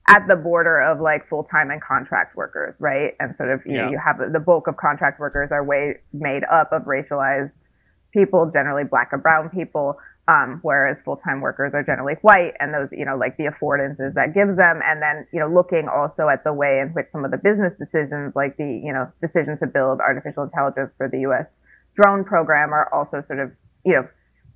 [0.09, 3.13] at the border of like full-time and contract workers, right?
[3.19, 3.85] And sort of you, yeah.
[3.85, 7.51] know, you have the bulk of contract workers are way made up of racialized
[8.11, 12.87] people, generally black and brown people, um, whereas full-time workers are generally white and those,
[12.91, 14.79] you know, like the affordances that gives them.
[14.81, 17.73] And then, you know, looking also at the way in which some of the business
[17.77, 21.45] decisions, like the, you know, decision to build artificial intelligence for the U.S
[22.01, 23.51] drone program are also sort of,
[23.85, 24.07] you know,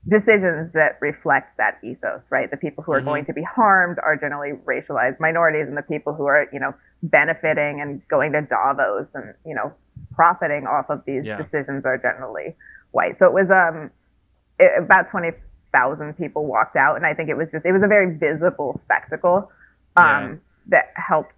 [0.07, 2.49] decisions that reflect that ethos, right?
[2.49, 3.07] The people who are mm-hmm.
[3.07, 6.73] going to be harmed are generally racialized minorities, and the people who are, you know,
[7.03, 9.73] benefiting and going to Davos and, you know,
[10.13, 11.37] profiting off of these yeah.
[11.37, 12.55] decisions are generally
[12.91, 13.17] white.
[13.19, 13.91] So it was um
[14.59, 15.31] it, about twenty
[15.71, 18.81] thousand people walked out, and I think it was just it was a very visible
[18.85, 19.51] spectacle
[19.95, 20.35] um, yeah.
[20.67, 21.33] that helped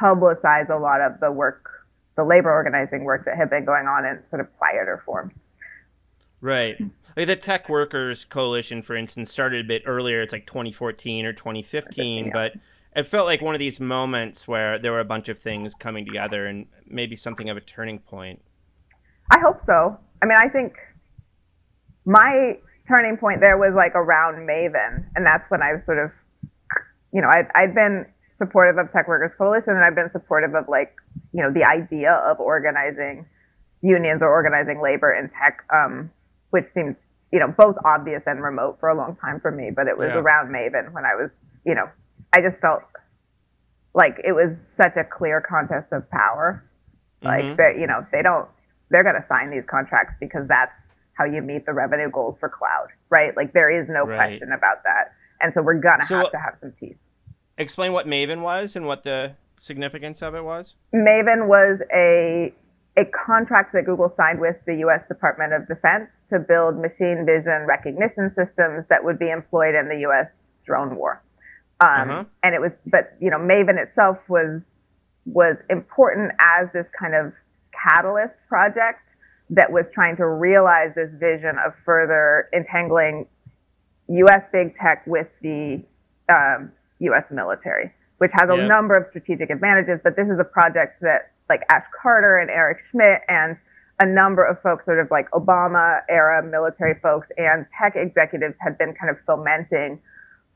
[0.00, 1.68] publicize a lot of the work,
[2.16, 5.32] the labor organizing work that had been going on in sort of quieter forms.
[6.40, 6.78] Right.
[7.16, 10.22] Like the Tech Workers Coalition, for instance, started a bit earlier.
[10.22, 12.30] It's like 2014 or 2015, yeah.
[12.32, 12.52] but
[12.94, 16.04] it felt like one of these moments where there were a bunch of things coming
[16.06, 18.40] together and maybe something of a turning point.
[19.30, 19.98] I hope so.
[20.22, 20.74] I mean, I think
[22.04, 26.10] my turning point there was like around Maven, and that's when I sort of,
[27.12, 28.06] you know, I'd, I'd been
[28.38, 30.94] supportive of Tech Workers Coalition, and I've been supportive of like,
[31.32, 33.26] you know, the idea of organizing
[33.82, 36.10] unions or organizing labor in tech, um,
[36.50, 36.96] which seems
[37.32, 40.08] you know, both obvious and remote for a long time for me, but it was
[40.08, 40.18] yeah.
[40.18, 41.30] around Maven when I was,
[41.64, 41.88] you know,
[42.32, 42.82] I just felt
[43.94, 46.64] like it was such a clear contest of power.
[47.22, 47.56] Like mm-hmm.
[47.56, 48.48] that, you know, they don't,
[48.90, 50.72] they're going to sign these contracts because that's
[51.14, 53.36] how you meet the revenue goals for cloud, right?
[53.36, 54.16] Like there is no right.
[54.16, 55.12] question about that.
[55.40, 56.96] And so we're going to so, have to have some teeth.
[57.58, 60.74] Explain what Maven was and what the significance of it was.
[60.94, 62.52] Maven was a
[62.98, 65.02] a contract that Google signed with the U.S.
[65.06, 70.00] Department of Defense to build machine vision recognition systems that would be employed in the
[70.00, 70.26] U.S.
[70.64, 71.22] drone war.
[71.80, 72.24] Um, uh-huh.
[72.42, 74.62] And it was, but you know, Maven itself was
[75.26, 77.32] was important as this kind of
[77.72, 79.00] catalyst project
[79.50, 83.26] that was trying to realize this vision of further entangling
[84.08, 84.42] U.S.
[84.52, 85.82] big tech with the
[86.28, 87.24] um, U.S.
[87.30, 90.00] military, which has a number of strategic advantages.
[90.02, 93.56] But this is a project that like Ash Carter and Eric Schmidt and
[94.00, 98.76] a number of folks, sort of like Obama era military folks and tech executives had
[98.76, 99.98] been kind of fomenting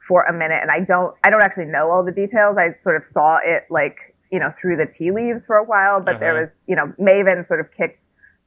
[0.06, 0.58] for a minute.
[0.60, 2.56] And I don't, I don't actually know all the details.
[2.58, 3.96] I sort of saw it like,
[4.30, 6.20] you know, through the tea leaves for a while, but uh-huh.
[6.20, 7.98] there was, you know, Maven sort of kicked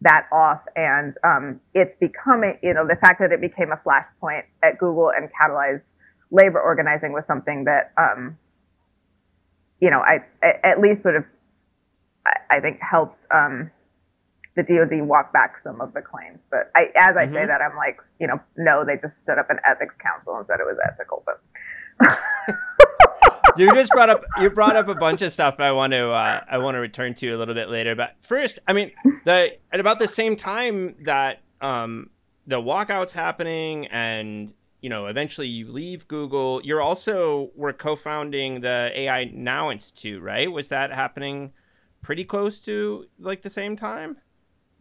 [0.02, 4.44] that off and um, it's becoming, you know, the fact that it became a flashpoint
[4.62, 5.82] at Google and catalyzed
[6.34, 8.38] labor organizing was something that, um,
[9.80, 10.19] you know, I
[10.63, 11.24] at least sort of
[12.26, 13.69] I, I think helped um,
[14.56, 16.39] the DoD walk back some of the claims.
[16.50, 17.36] But I, as I mm-hmm.
[17.36, 20.46] say that, I'm like, you know, no, they just stood up an ethics council and
[20.48, 21.24] said it was ethical.
[21.26, 21.39] But
[23.58, 26.43] you just brought up you brought up a bunch of stuff I want to uh,
[26.50, 27.96] I want to return to a little bit later.
[27.96, 28.91] But first, I mean,
[29.26, 32.10] the at about the same time that um,
[32.48, 38.91] the walkout's happening and you know eventually you leave Google, you're also were co-founding the
[38.93, 40.52] AI Now Institute, right?
[40.52, 41.54] Was that happening?
[42.04, 44.17] pretty close to like the same time?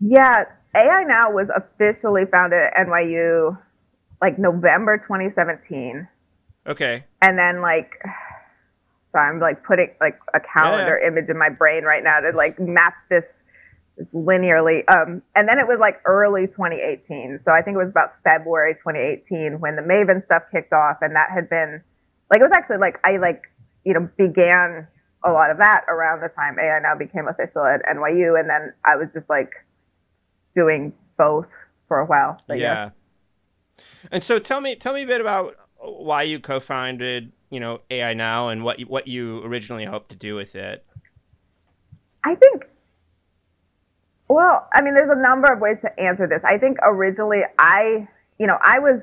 [0.01, 3.57] Yeah, AI Now was officially founded at NYU
[4.21, 6.07] like November 2017.
[6.67, 7.05] Okay.
[7.23, 7.93] And then like
[9.13, 11.09] so I'm like putting like a calendar yeah.
[11.09, 13.25] image in my brain right now to like map this, this
[14.15, 14.83] linearly.
[14.91, 17.41] Um, and then it was like early 2018.
[17.45, 21.15] So I think it was about February 2018 when the Maven stuff kicked off, and
[21.15, 21.83] that had been
[22.31, 23.43] like it was actually like I like
[23.85, 24.87] you know began
[25.25, 28.73] a lot of that around the time AI now became official at NYU, and then
[28.85, 29.53] I was just like
[30.55, 31.47] doing both
[31.89, 32.41] for a while.
[32.49, 32.91] yeah.
[34.11, 38.15] And so tell me, tell me a bit about why you co-founded, you know, AI
[38.15, 40.85] Now, and what you, what you originally hoped to do with it.
[42.25, 42.65] I think.
[44.29, 46.41] Well, I mean, there's a number of ways to answer this.
[46.45, 48.09] I think originally I,
[48.39, 49.01] you know, I was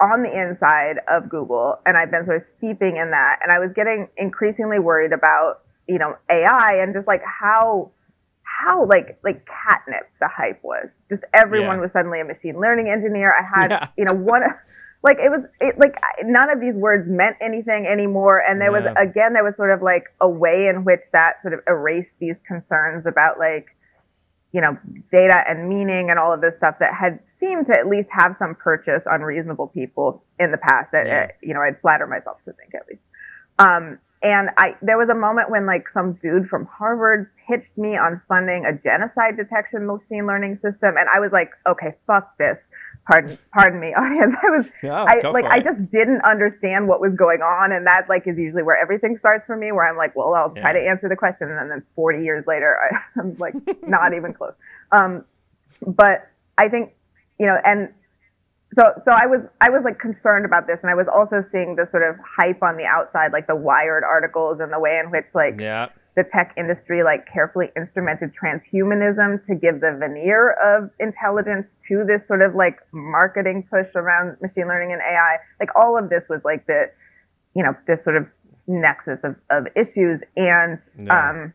[0.00, 3.38] on the inside of Google and I've been sort of steeping in that.
[3.42, 7.90] And I was getting increasingly worried about, you know, AI and just like how,
[8.42, 10.88] how like, like catnip the hype was.
[11.08, 11.82] Just everyone yeah.
[11.82, 13.32] was suddenly a machine learning engineer.
[13.32, 13.88] I had, yeah.
[13.96, 14.42] you know, one,
[15.02, 18.42] like it was it, like none of these words meant anything anymore.
[18.42, 18.90] And there yeah.
[18.90, 22.10] was, again, there was sort of like a way in which that sort of erased
[22.18, 23.66] these concerns about like,
[24.52, 24.76] you know,
[25.12, 28.34] data and meaning and all of this stuff that had seemed to at least have
[28.38, 31.24] some purchase on reasonable people in the past that, yeah.
[31.24, 33.02] uh, you know, I'd flatter myself to think at least.
[33.58, 37.96] Um, and I, there was a moment when like some dude from Harvard pitched me
[37.96, 40.96] on funding a genocide detection machine learning system.
[40.98, 42.56] And I was like, okay, fuck this
[43.08, 47.12] pardon pardon me audience i was yeah, i like i just didn't understand what was
[47.16, 50.14] going on and that like is usually where everything starts for me where i'm like
[50.14, 50.62] well i'll yeah.
[50.62, 52.76] try to answer the question and then 40 years later
[53.16, 53.54] I, am like
[53.86, 54.54] not even close.
[54.92, 55.24] Um
[55.86, 56.28] but
[56.58, 56.92] i think
[57.40, 57.88] you know and
[58.78, 61.76] so so i was i was like concerned about this and i was also seeing
[61.76, 65.10] the sort of hype on the outside like the wired articles and the way in
[65.10, 65.88] which like yeah
[66.18, 72.20] the tech industry like carefully instrumented transhumanism to give the veneer of intelligence to this
[72.26, 75.36] sort of like marketing push around machine learning and AI.
[75.60, 76.90] Like all of this was like the,
[77.54, 78.26] you know, this sort of
[78.66, 80.18] nexus of, of issues.
[80.36, 81.30] And, yeah.
[81.30, 81.54] um,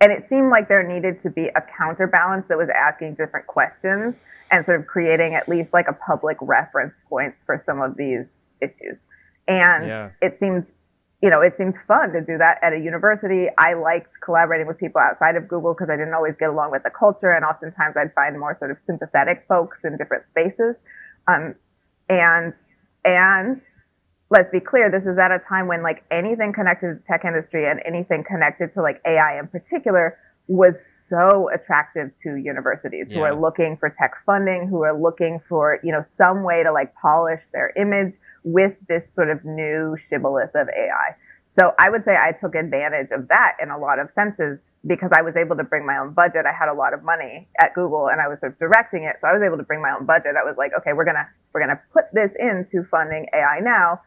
[0.00, 4.14] and it seemed like there needed to be a counterbalance that was asking different questions
[4.50, 8.24] and sort of creating at least like a public reference point for some of these
[8.62, 8.96] issues.
[9.46, 10.10] And yeah.
[10.22, 10.64] it seems
[11.22, 13.46] you know, it seemed fun to do that at a university.
[13.58, 16.84] I liked collaborating with people outside of Google because I didn't always get along with
[16.84, 20.76] the culture, and oftentimes I'd find more sort of sympathetic folks in different spaces.
[21.26, 21.54] Um,
[22.08, 22.54] and
[23.04, 23.60] and
[24.30, 27.24] let's be clear, this is at a time when like anything connected to the tech
[27.24, 30.74] industry and anything connected to like AI in particular was
[31.10, 33.16] so attractive to universities yeah.
[33.16, 36.72] who are looking for tech funding, who are looking for you know some way to
[36.72, 41.16] like polish their image with this sort of new shibboleth of AI.
[41.58, 45.10] So I would say I took advantage of that in a lot of senses because
[45.16, 46.46] I was able to bring my own budget.
[46.46, 49.16] I had a lot of money at Google and I was sort of directing it.
[49.20, 50.38] So I was able to bring my own budget.
[50.38, 53.58] I was like, okay, we're going to, we're going to put this into funding AI
[53.60, 54.00] now.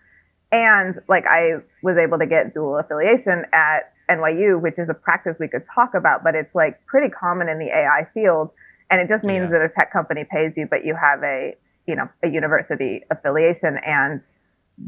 [0.51, 5.35] And like I was able to get dual affiliation at NYU, which is a practice
[5.39, 8.51] we could talk about, but it's like pretty common in the AI field.
[8.89, 9.59] And it just means yeah.
[9.59, 11.55] that a tech company pays you, but you have a,
[11.87, 14.21] you know, a university affiliation and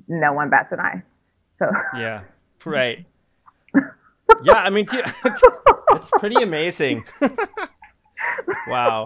[0.07, 1.01] no one bats an eye.
[1.59, 2.23] So yeah,
[2.65, 3.05] right.
[4.43, 7.05] yeah, I mean, it's pretty amazing.
[8.67, 9.05] wow.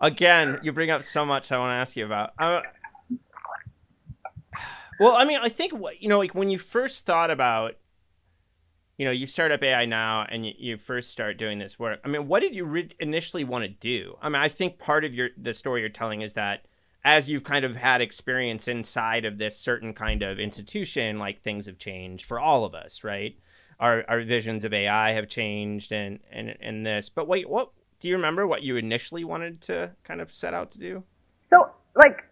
[0.00, 2.32] Again, you bring up so much I want to ask you about.
[2.38, 2.60] Uh,
[5.00, 7.76] well, I mean, I think you know, like when you first thought about,
[8.96, 12.00] you know, you start up AI now and you, you first start doing this work.
[12.04, 14.16] I mean, what did you re- initially want to do?
[14.22, 16.66] I mean, I think part of your the story you're telling is that
[17.04, 21.66] as you've kind of had experience inside of this certain kind of institution, like things
[21.66, 23.36] have changed for all of us, right?
[23.80, 27.08] Our our visions of AI have changed and and and this.
[27.08, 30.70] But wait, what do you remember what you initially wanted to kind of set out
[30.72, 31.02] to do?
[31.50, 32.24] So, like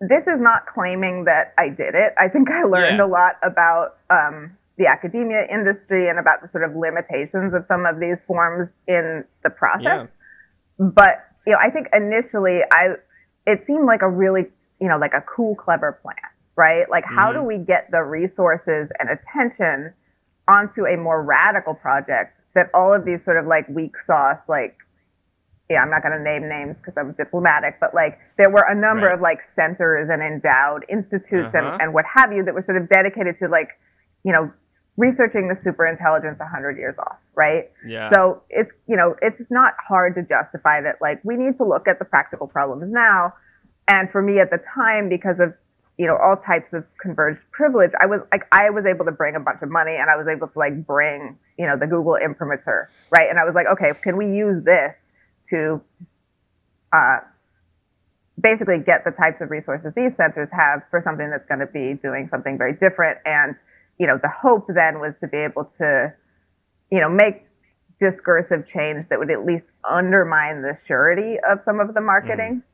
[0.00, 2.14] this is not claiming that I did it.
[2.18, 3.04] I think I learned yeah.
[3.04, 7.86] a lot about um, the academia industry and about the sort of limitations of some
[7.86, 10.08] of these forms in the process.
[10.08, 10.92] Yeah.
[10.92, 13.00] But you know, I think initially I
[13.46, 14.42] it seemed like a really,
[14.80, 16.16] you know, like a cool, clever plan,
[16.56, 16.90] right?
[16.90, 17.40] Like, how mm-hmm.
[17.40, 19.94] do we get the resources and attention
[20.48, 24.76] onto a more radical project that all of these sort of like weak sauce, like,
[25.70, 28.74] yeah, I'm not going to name names because I'm diplomatic, but like there were a
[28.74, 29.14] number right.
[29.14, 31.58] of like centers and endowed institutes uh-huh.
[31.58, 33.70] and, and what have you that were sort of dedicated to like,
[34.22, 34.50] you know,
[34.96, 37.70] researching the super intelligence 100 years off, right?
[37.86, 38.10] Yeah.
[38.14, 41.86] So it's, you know, it's not hard to justify that, like, we need to look
[41.86, 43.34] at the practical problems now.
[43.88, 45.52] And for me at the time, because of,
[45.98, 49.36] you know, all types of converged privilege, I was like, I was able to bring
[49.36, 52.16] a bunch of money and I was able to like bring, you know, the Google
[52.16, 53.28] imprimatur, right?
[53.30, 54.92] And I was like, okay, can we use this
[55.50, 55.80] to,
[56.92, 57.18] uh,
[58.40, 61.98] basically get the types of resources these centers have for something that's going to be
[62.02, 63.56] doing something very different and
[63.98, 66.12] you know, the hope then was to be able to,
[66.90, 67.46] you know, make
[68.00, 72.62] discursive change that would at least undermine the surety of some of the marketing.
[72.62, 72.66] Mm.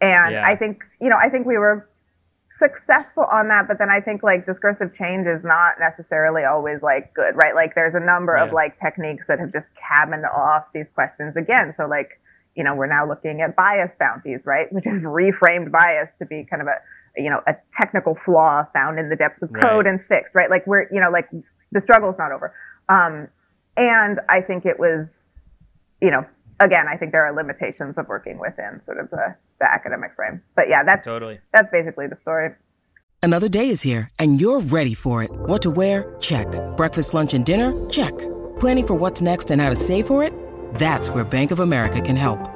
[0.00, 0.44] And yeah.
[0.46, 1.88] I think, you know, I think we were
[2.58, 7.12] successful on that, but then I think like discursive change is not necessarily always like
[7.14, 7.54] good, right?
[7.54, 8.44] Like there's a number yeah.
[8.44, 11.74] of like techniques that have just cabined off these questions again.
[11.76, 12.18] So like,
[12.56, 14.72] you know, we're now looking at bias bounties, right?
[14.72, 16.80] Which is reframed bias to be kind of a,
[17.16, 19.86] you know, a technical flaw found in the depths of code right.
[19.86, 20.50] and fixed, right?
[20.50, 21.28] Like we're, you know, like
[21.72, 22.54] the struggle is not over.
[22.88, 23.28] Um,
[23.76, 25.06] and I think it was,
[26.00, 26.24] you know,
[26.60, 30.42] again, I think there are limitations of working within sort of the, the academic frame.
[30.54, 32.50] But yeah, that's totally, that's basically the story.
[33.22, 35.30] Another day is here and you're ready for it.
[35.32, 36.14] What to wear?
[36.20, 36.46] Check.
[36.76, 37.72] Breakfast, lunch, and dinner?
[37.90, 38.16] Check.
[38.60, 40.32] Planning for what's next and how to save for it?
[40.74, 42.55] That's where Bank of America can help.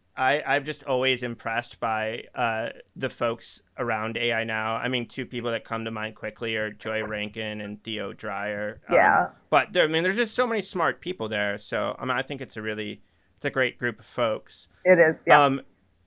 [0.15, 4.75] I, I'm just always impressed by uh, the folks around AI now.
[4.75, 8.81] I mean, two people that come to mind quickly are Joy Rankin and Theo Dryer.
[8.89, 9.27] Um, yeah.
[9.49, 11.57] But there, I mean, there's just so many smart people there.
[11.57, 13.01] So I mean, I think it's a really,
[13.37, 14.67] it's a great group of folks.
[14.83, 15.15] It is.
[15.25, 15.43] Yeah.
[15.43, 15.61] Um,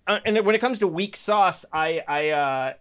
[0.06, 2.72] uh, and when it comes to weak sauce, I I uh,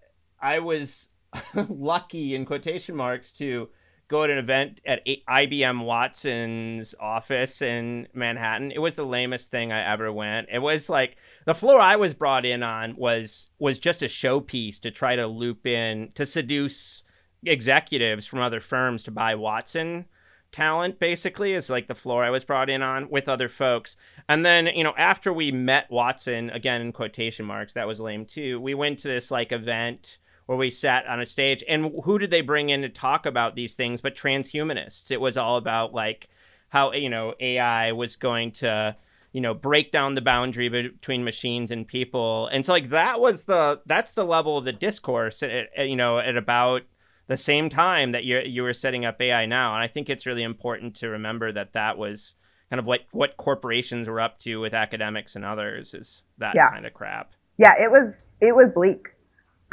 [0.41, 1.09] I was
[1.69, 3.69] lucky in quotation marks to
[4.13, 8.71] go to an event at IBM Watson's office in Manhattan.
[8.71, 10.49] It was the lamest thing I ever went.
[10.51, 14.79] It was like the floor I was brought in on was was just a showpiece
[14.81, 17.03] to try to loop in to seduce
[17.43, 20.05] executives from other firms to buy Watson
[20.53, 23.97] talent basically is like the floor I was brought in on with other folks.
[24.29, 28.25] And then, you know, after we met Watson again in quotation marks, that was lame
[28.25, 28.61] too.
[28.61, 32.31] We went to this like event where we sat on a stage and who did
[32.31, 35.11] they bring in to talk about these things but transhumanists.
[35.11, 36.29] It was all about like
[36.69, 38.95] how, you know, AI was going to
[39.31, 43.45] you know break down the boundary between machines and people and so like that was
[43.45, 46.83] the that's the level of the discourse at, at, you know at about
[47.27, 49.73] the same time that you you were setting up AI now.
[49.73, 52.35] And I think it's really important to remember that that was
[52.69, 56.69] kind of what what corporations were up to with academics and others is that yeah.
[56.69, 57.33] kind of crap.
[57.57, 59.07] Yeah, it was it was bleak.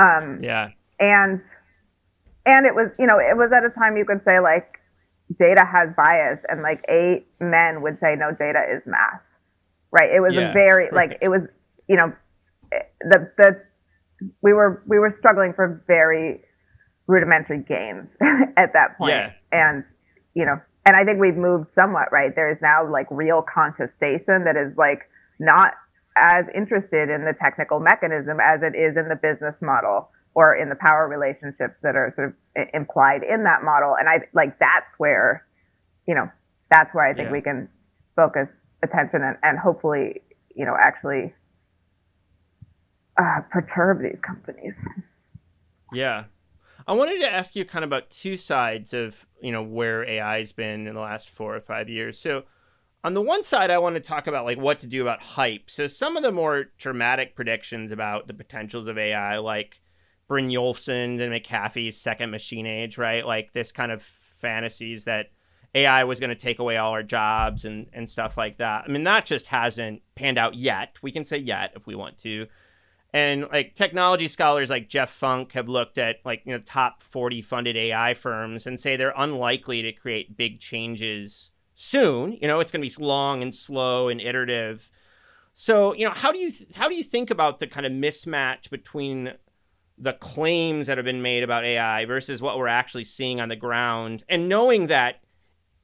[0.01, 1.41] Um, yeah, and
[2.47, 4.79] and it was you know it was at a time you could say like
[5.39, 9.21] data has bias, and like eight men would say no, data is math.
[9.93, 10.11] Right.
[10.11, 11.11] It was yeah, a very right.
[11.11, 11.43] like it was
[11.89, 12.13] you know
[13.01, 13.63] the the
[14.43, 16.41] we were we were struggling for very
[17.11, 18.09] rudimentary gains
[18.57, 19.11] at that point.
[19.11, 19.33] Yeah.
[19.53, 19.85] And,
[20.35, 22.35] you know, and I think we've moved somewhat, right?
[22.35, 25.01] There is now like real contestation that is like
[25.39, 25.73] not
[26.17, 30.69] as interested in the technical mechanism as it is in the business model or in
[30.69, 33.97] the power relationships that are sort of implied in that model.
[33.99, 35.47] And I like that's where,
[36.07, 36.29] you know,
[36.71, 37.33] that's where I think yeah.
[37.33, 37.69] we can
[38.17, 38.49] focus
[38.83, 40.23] attention and, and hopefully,
[40.55, 41.35] you know, actually
[43.19, 44.75] uh, perturb these companies.
[45.93, 46.25] Yeah,
[46.87, 50.53] I wanted to ask you kind of about two sides of you know where AI's
[50.53, 52.19] been in the last four or five years.
[52.19, 52.45] So
[53.03, 55.71] on the one side, I want to talk about like what to do about hype.
[55.71, 59.81] So some of the more dramatic predictions about the potentials of AI, like
[60.29, 63.27] Brynjolfsson and McAfee's second machine age, right?
[63.27, 65.27] Like this kind of fantasies that
[65.75, 68.85] AI was going to take away all our jobs and, and stuff like that.
[68.87, 70.97] I mean, that just hasn't panned out yet.
[71.01, 72.47] We can say yet if we want to.
[73.13, 77.43] And like technology scholars like Jeff Funk have looked at like you know top 40
[77.43, 81.51] funded AI firms and say they're unlikely to create big changes
[81.81, 82.35] soon.
[82.35, 84.91] You know, it's going to be long and slow and iterative.
[85.55, 87.93] So, you know, how do you th- how do you think about the kind of
[87.93, 89.33] mismatch between
[89.97, 93.57] the claims that have been made about AI versus what we're actually seeing on the
[93.57, 95.21] ground and knowing that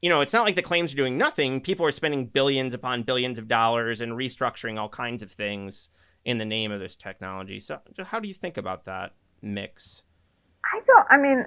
[0.02, 1.60] you know, it's not like the claims are doing nothing.
[1.62, 5.88] People are spending billions upon billions of dollars and restructuring all kinds of things
[6.24, 7.58] in the name of this technology.
[7.58, 10.02] So, how do you think about that mix?
[10.72, 11.06] I don't.
[11.10, 11.46] I mean,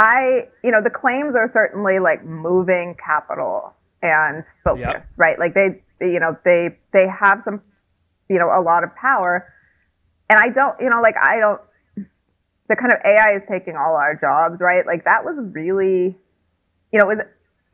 [0.00, 5.06] I you know the claims are certainly like moving capital and focus, yep.
[5.16, 5.38] right?
[5.38, 7.60] Like they, you know, they they have some,
[8.28, 9.52] you know, a lot of power,
[10.28, 11.60] and I don't, you know, like I don't.
[12.68, 14.86] The kind of AI is taking all our jobs, right?
[14.86, 16.16] Like that was really,
[16.92, 17.10] you know,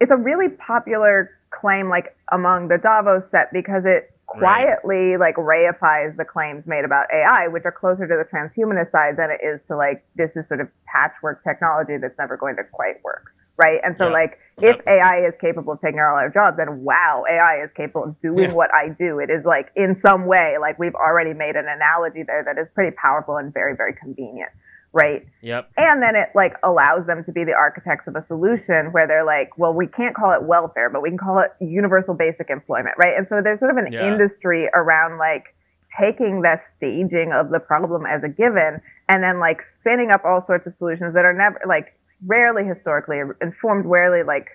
[0.01, 5.21] it's a really popular claim like among the Davos set because it quietly right.
[5.21, 9.31] like reifies the claims made about AI, which are closer to the transhumanist side than
[9.31, 13.03] it is to like this is sort of patchwork technology that's never going to quite
[13.05, 13.33] work.
[13.59, 13.81] Right.
[13.83, 17.65] And so like if AI is capable of taking all our jobs, then wow, AI
[17.65, 19.19] is capable of doing what I do.
[19.19, 22.69] It is like in some way, like we've already made an analogy there that is
[22.75, 24.51] pretty powerful and very, very convenient
[24.97, 25.29] right?
[25.43, 25.71] Yep.
[25.77, 29.27] And then it like allows them to be the architects of a solution where they're
[29.27, 32.97] like, well, we can't call it welfare, but we can call it universal basic employment,
[32.97, 33.13] right?
[33.17, 34.09] And so there's sort of an yeah.
[34.09, 35.53] industry around like
[36.01, 40.45] taking the staging of the problem as a given and then like spinning up all
[40.47, 41.93] sorts of solutions that are never like
[42.25, 44.49] rarely historically informed, rarely like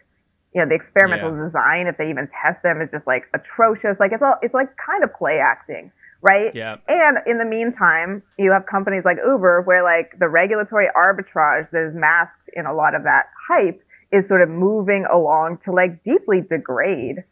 [0.54, 1.46] you know the experimental yeah.
[1.46, 3.94] design if they even test them is just like atrocious.
[4.02, 6.54] Like it's all it's like kind of play acting right?
[6.54, 6.78] Yeah.
[6.88, 11.90] And in the meantime, you have companies like Uber where like the regulatory arbitrage that
[11.90, 16.04] is masked in a lot of that hype is sort of moving along to like
[16.04, 17.24] deeply degrade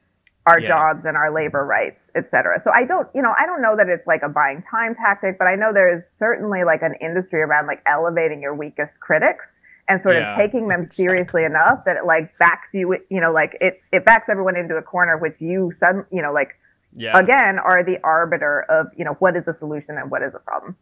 [0.47, 0.69] our yeah.
[0.69, 2.61] jobs and our labor rights, et cetera.
[2.63, 5.37] So I don't, you know, I don't know that it's like a buying time tactic,
[5.37, 9.45] but I know there is certainly like an industry around like elevating your weakest critics
[9.87, 11.03] and sort yeah, of taking them exactly.
[11.03, 14.75] seriously enough that it like backs you, you know, like it, it backs everyone into
[14.75, 16.55] a corner, which you suddenly, you know, like
[16.95, 17.17] yeah.
[17.17, 20.39] again are the arbiter of you know what is the solution and what is the
[20.39, 20.75] problem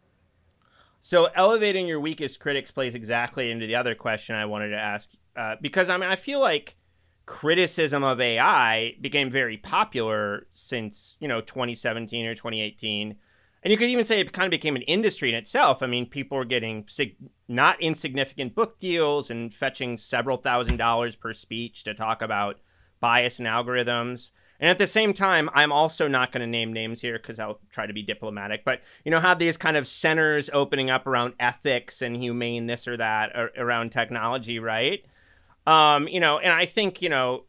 [1.00, 5.10] so elevating your weakest critics plays exactly into the other question i wanted to ask
[5.36, 6.76] uh, because i mean i feel like
[7.26, 13.16] criticism of ai became very popular since you know 2017 or 2018
[13.62, 15.82] and you could even say it kind of became an industry in itself.
[15.82, 17.16] I mean, people were getting sig-
[17.48, 22.60] not insignificant book deals and fetching several thousand dollars per speech to talk about
[23.00, 24.30] bias and algorithms.
[24.60, 27.60] And at the same time, I'm also not going to name names here because I'll
[27.70, 28.64] try to be diplomatic.
[28.64, 32.88] But you know, have these kind of centers opening up around ethics and humane this
[32.88, 35.04] or that or, around technology, right?
[35.66, 37.44] Um, you know, and I think you know,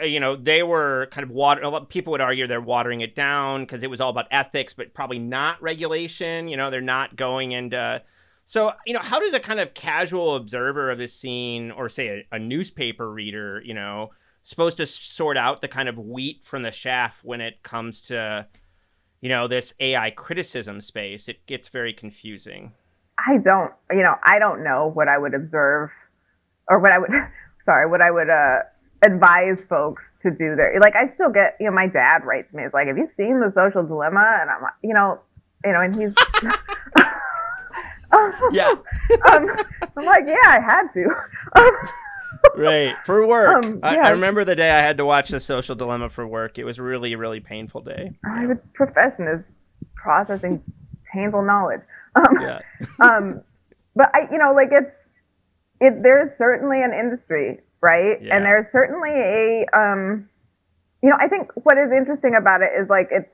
[0.00, 1.62] uh, you know, they were kind of water.
[1.88, 5.18] People would argue they're watering it down because it was all about ethics, but probably
[5.18, 6.48] not regulation.
[6.48, 8.02] You know, they're not going into.
[8.44, 12.26] So, you know, how does a kind of casual observer of this scene, or say
[12.30, 14.10] a, a newspaper reader, you know,
[14.42, 18.46] supposed to sort out the kind of wheat from the chaff when it comes to
[19.20, 21.28] you know this AI criticism space.
[21.28, 22.72] It gets very confusing.
[23.18, 25.90] I don't, you know, I don't know what I would observe
[26.68, 27.10] or what I would
[27.64, 28.58] sorry, what I would uh
[29.04, 30.78] advise folks to do there.
[30.80, 33.40] Like I still get, you know, my dad writes me, it's like, have you seen
[33.40, 34.38] the social dilemma?
[34.40, 35.20] And I'm like, you know,
[35.64, 36.14] you know, and he's
[38.52, 38.74] yeah.
[39.30, 39.48] um,
[39.96, 41.06] I'm like, yeah, I had to.
[42.56, 43.64] Right for work.
[43.64, 43.88] Um, yeah.
[43.88, 46.58] I, I, remember the day I had to watch The Social Dilemma for work.
[46.58, 48.12] It was really, really painful day.
[48.22, 48.54] My yeah.
[48.74, 49.44] profession is
[49.94, 50.62] processing
[51.12, 51.80] painful knowledge.
[52.14, 52.58] Um, yeah.
[53.00, 53.40] um,
[53.96, 54.92] but I, you know, like it's
[55.80, 56.02] it.
[56.02, 58.20] There's certainly an industry, right?
[58.20, 58.36] Yeah.
[58.36, 60.28] And there's certainly a, um,
[61.02, 63.30] you know, I think what is interesting about it is like it's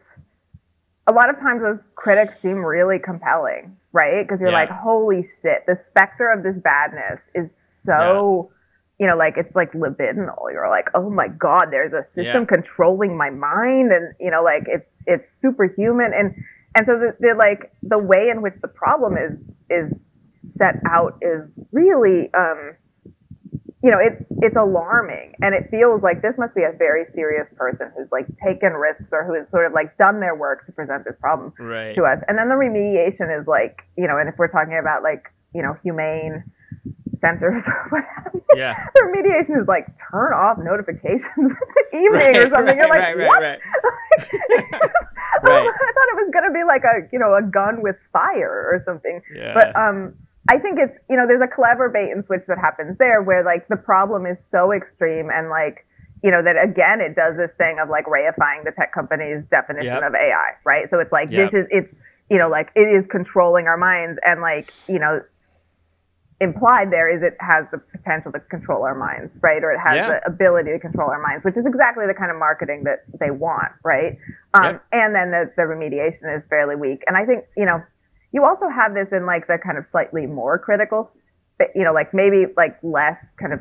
[1.09, 4.23] a lot of times those critics seem really compelling, right?
[4.23, 4.61] Because you're yeah.
[4.61, 7.51] like, holy shit, the specter of this badness is
[7.85, 8.53] so
[8.99, 10.51] you know, like it's like libidinal.
[10.51, 12.55] You're like, oh my god, there's a system yeah.
[12.57, 16.35] controlling my mind, and you know, like it's it's superhuman, and
[16.75, 19.39] and so the, the like the way in which the problem is
[19.71, 19.93] is
[20.59, 22.75] set out is really, um,
[23.85, 27.47] you know, it's it's alarming, and it feels like this must be a very serious
[27.55, 30.73] person who's like taken risks or who has sort of like done their work to
[30.73, 31.95] present this problem right.
[31.95, 35.05] to us, and then the remediation is like, you know, and if we're talking about
[35.05, 36.43] like you know humane
[37.21, 38.07] centers or.
[38.57, 38.75] Yeah.
[38.95, 41.55] The remediation is like turn off notifications in the
[41.95, 42.67] evening right, or something.
[42.67, 43.43] Right, You're like, right, what?
[43.43, 43.61] Right,
[45.43, 45.67] right.
[45.69, 48.83] I thought it was gonna be like a you know a gun with fire or
[48.85, 49.21] something.
[49.35, 49.55] Yeah.
[49.55, 50.15] But um,
[50.51, 53.45] I think it's you know there's a clever bait and switch that happens there where
[53.45, 55.87] like the problem is so extreme and like
[56.23, 59.95] you know that again it does this thing of like reifying the tech company's definition
[59.95, 60.03] yep.
[60.03, 60.89] of AI, right?
[60.91, 61.53] So it's like yep.
[61.53, 61.95] this is it's
[62.31, 65.21] you know like it is controlling our minds and like you know
[66.41, 69.63] implied there is it has the potential to control our minds, right?
[69.63, 70.09] Or it has yeah.
[70.09, 73.31] the ability to control our minds, which is exactly the kind of marketing that they
[73.31, 74.17] want, right?
[74.55, 74.85] Um, yep.
[74.93, 77.03] And then the, the remediation is fairly weak.
[77.07, 77.83] And I think, you know,
[78.33, 81.11] you also have this in like the kind of slightly more critical,
[81.75, 83.61] you know, like maybe like less kind of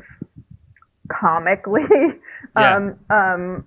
[1.08, 1.82] comically,
[2.56, 2.76] yeah.
[2.76, 3.66] um, um,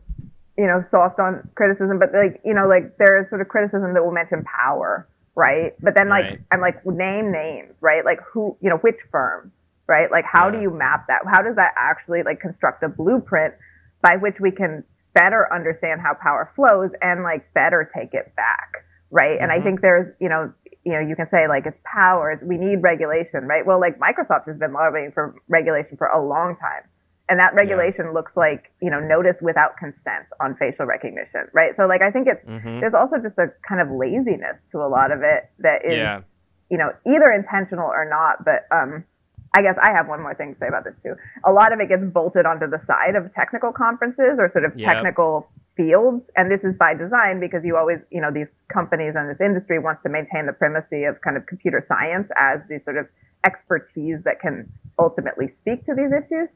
[0.58, 4.04] you know, soft on criticism, but like, you know, like there's sort of criticism that
[4.04, 5.08] will mention power,
[5.42, 5.74] right?
[5.82, 6.40] But then like right.
[6.52, 8.06] I'm like name names, right?
[8.06, 9.52] Like who, you know, which firm,
[9.88, 10.12] right?
[10.12, 10.58] Like how yeah.
[10.58, 11.22] do you map that?
[11.26, 13.56] How does that actually like construct a blueprint
[14.04, 14.84] by which we can
[15.16, 19.34] better understand how power flows and like better take it back, right?
[19.34, 19.44] Mm-hmm.
[19.44, 19.66] And I mm-hmm.
[19.66, 20.54] think there's, you know,
[20.86, 23.66] you know, you can say like it's power, we need regulation, right?
[23.66, 26.86] Well, like Microsoft has been lobbying for regulation for a long time.
[27.32, 28.12] And that regulation yeah.
[28.12, 31.72] looks like, you know, notice without consent on facial recognition, right?
[31.80, 32.84] So like I think it's mm-hmm.
[32.84, 36.28] there's also just a kind of laziness to a lot of it that is yeah.
[36.68, 39.08] you know, either intentional or not, but um
[39.56, 41.16] I guess I have one more thing to say about this too.
[41.48, 44.76] A lot of it gets bolted onto the side of technical conferences or sort of
[44.76, 44.92] yep.
[44.92, 45.48] technical
[45.80, 46.28] fields.
[46.36, 49.80] And this is by design because you always, you know, these companies and this industry
[49.80, 53.08] wants to maintain the primacy of kind of computer science as the sort of
[53.46, 56.50] expertise that can ultimately speak to these issues.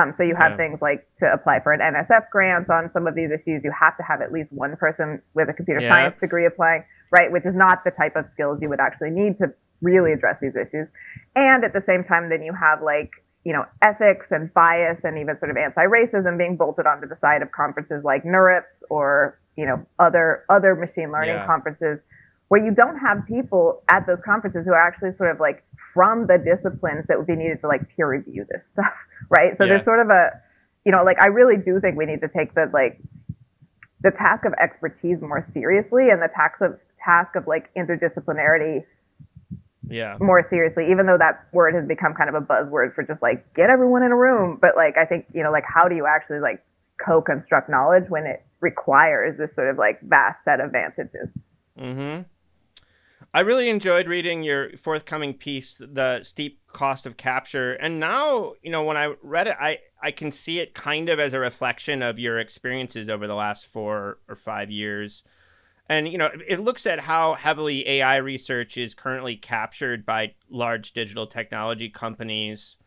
[0.00, 0.56] Um, so you have yeah.
[0.56, 3.96] things like to apply for an NSF grant on some of these issues, you have
[3.96, 5.88] to have at least one person with a computer yeah.
[5.88, 7.30] science degree applying, right?
[7.30, 10.56] Which is not the type of skills you would actually need to really address these
[10.56, 10.88] issues.
[11.34, 13.10] And at the same time, then you have like,
[13.44, 17.42] you know, ethics and bias and even sort of anti-racism being bolted onto the side
[17.42, 21.46] of conferences like NeurIPS or, you know, other, other machine learning yeah.
[21.46, 22.00] conferences
[22.48, 26.26] where you don't have people at those conferences who are actually sort of like from
[26.26, 28.94] the disciplines that would be needed to like peer review this stuff,
[29.30, 29.56] right?
[29.58, 29.74] So yeah.
[29.74, 30.30] there's sort of a,
[30.84, 33.00] you know, like I really do think we need to take the like
[34.02, 38.84] the task of expertise more seriously and the task of task of like interdisciplinarity
[39.88, 43.22] yeah more seriously even though that word has become kind of a buzzword for just
[43.22, 45.94] like get everyone in a room but like i think you know like how do
[45.94, 46.64] you actually like
[47.04, 51.28] co-construct knowledge when it requires this sort of like vast set of vantages
[51.78, 52.22] mm-hmm
[53.36, 57.74] I really enjoyed reading your forthcoming piece, The Steep Cost of Capture.
[57.74, 61.20] And now, you know, when I read it, I, I can see it kind of
[61.20, 65.22] as a reflection of your experiences over the last four or five years.
[65.86, 70.92] And, you know, it looks at how heavily AI research is currently captured by large
[70.92, 72.78] digital technology companies.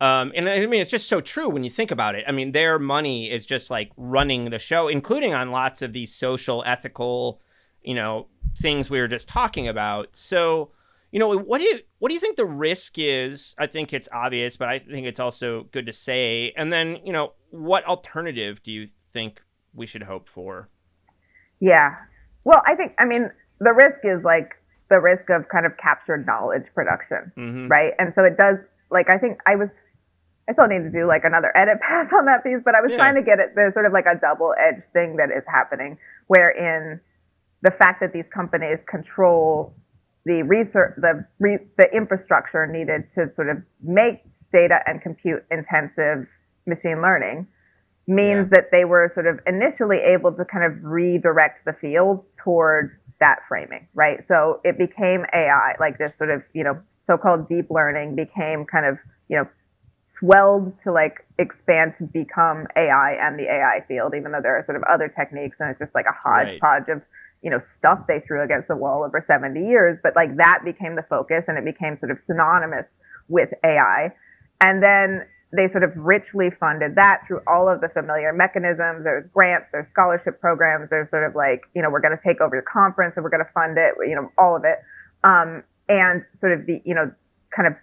[0.00, 2.24] Um, and I mean, it's just so true when you think about it.
[2.26, 6.12] I mean, their money is just like running the show, including on lots of these
[6.12, 7.40] social, ethical,
[7.84, 8.26] you know,
[8.56, 10.16] things we were just talking about.
[10.16, 10.70] So,
[11.12, 13.54] you know, what do you what do you think the risk is?
[13.58, 16.52] I think it's obvious, but I think it's also good to say.
[16.56, 19.42] And then, you know, what alternative do you think
[19.74, 20.68] we should hope for?
[21.60, 21.94] Yeah.
[22.44, 23.30] Well, I think I mean
[23.60, 24.50] the risk is like
[24.88, 27.68] the risk of kind of captured knowledge production, mm-hmm.
[27.68, 27.92] right?
[27.98, 28.56] And so it does
[28.90, 29.68] like I think I was
[30.48, 32.92] I still need to do like another edit pass on that piece, but I was
[32.92, 32.98] yeah.
[32.98, 33.54] trying to get it.
[33.54, 35.98] There's sort of like a double edged thing that is happening,
[36.28, 37.00] wherein
[37.62, 39.74] the fact that these companies control
[40.24, 46.26] the research, the re, the infrastructure needed to sort of make data and compute intensive
[46.66, 47.46] machine learning
[48.08, 48.60] means yeah.
[48.60, 53.38] that they were sort of initially able to kind of redirect the field towards that
[53.48, 54.18] framing, right?
[54.28, 58.86] So it became AI, like this sort of, you know, so-called deep learning became kind
[58.86, 58.98] of,
[59.28, 59.46] you know,
[60.18, 64.64] swelled to like expand to become AI and the AI field, even though there are
[64.66, 66.96] sort of other techniques and it's just like a hodgepodge right.
[66.96, 67.02] of,
[67.46, 69.96] you know, stuff they threw against the wall over 70 years.
[70.02, 72.90] But like that became the focus and it became sort of synonymous
[73.28, 74.10] with AI.
[74.60, 75.22] And then
[75.54, 79.06] they sort of richly funded that through all of the familiar mechanisms.
[79.06, 82.40] There's grants, there's scholarship programs, there's sort of like, you know, we're going to take
[82.40, 84.82] over your conference and we're going to fund it, you know, all of it.
[85.22, 87.14] Um, and sort of the, you know,
[87.54, 87.78] kind of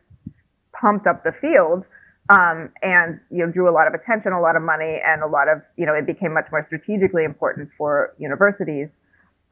[0.76, 1.88] pumped up the field
[2.30, 5.28] um, and you know drew a lot of attention, a lot of money, and a
[5.28, 8.88] lot of you know it became much more strategically important for universities.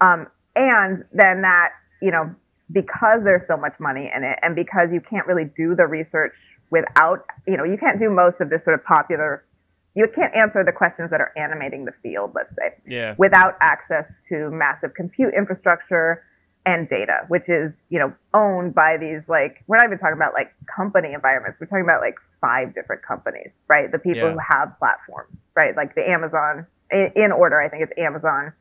[0.01, 1.69] Um, and then that
[2.01, 2.33] you know
[2.71, 6.33] because there's so much money in it, and because you can't really do the research
[6.69, 9.45] without you know you can't do most of this sort of popular.
[9.93, 13.13] You can't answer the questions that are animating the field, let's say, yeah.
[13.17, 16.23] without access to massive compute infrastructure,
[16.65, 20.33] and data, which is, you know, owned by these like we're not even talking about
[20.33, 21.59] like company environments.
[21.59, 23.91] We're talking about like five different companies, right?
[23.91, 24.33] The people yeah.
[24.33, 25.75] who have platforms, right?
[25.75, 28.53] Like the Amazon in, order, I think it's Amazon,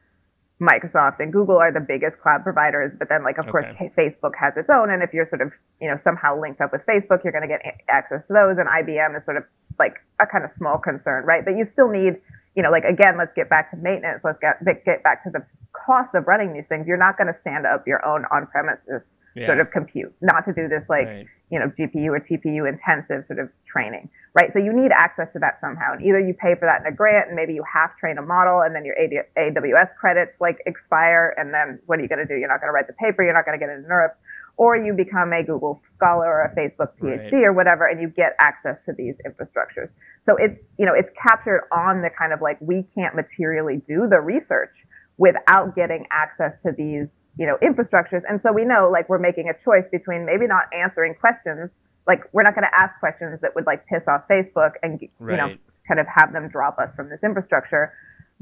[0.60, 3.50] Microsoft and Google are the biggest cloud providers, but then like of okay.
[3.50, 5.50] course Facebook has its own and if you're sort of,
[5.80, 8.68] you know, somehow linked up with Facebook, you're going to get access to those and
[8.68, 9.44] IBM is sort of
[9.80, 11.44] like a kind of small concern, right?
[11.44, 12.20] But you still need
[12.56, 14.20] you know, like again, let's get back to maintenance.
[14.24, 16.86] Let's get get back to the cost of running these things.
[16.86, 19.46] You're not going to stand up your own on-premises yeah.
[19.46, 21.26] sort of compute, not to do this like right.
[21.50, 24.50] you know GPU or TPU intensive sort of training, right?
[24.52, 26.94] So you need access to that somehow, and either you pay for that in a
[26.94, 31.34] grant, and maybe you half train a model, and then your AWS credits like expire,
[31.36, 32.34] and then what are you going to do?
[32.34, 33.22] You're not going to write the paper.
[33.22, 34.18] You're not going to get it in NeurIPS
[34.60, 37.44] or you become a Google Scholar or a Facebook PhD right.
[37.44, 39.88] or whatever, and you get access to these infrastructures.
[40.26, 44.06] So it's, you know, it's captured on the kind of like, we can't materially do
[44.06, 44.76] the research
[45.16, 47.08] without getting access to these,
[47.38, 48.22] you know, infrastructures.
[48.28, 51.70] And so we know like we're making a choice between maybe not answering questions,
[52.06, 55.32] like we're not going to ask questions that would like piss off Facebook and, right.
[55.32, 55.54] you know,
[55.86, 57.92] kind of have them drop us from this infrastructure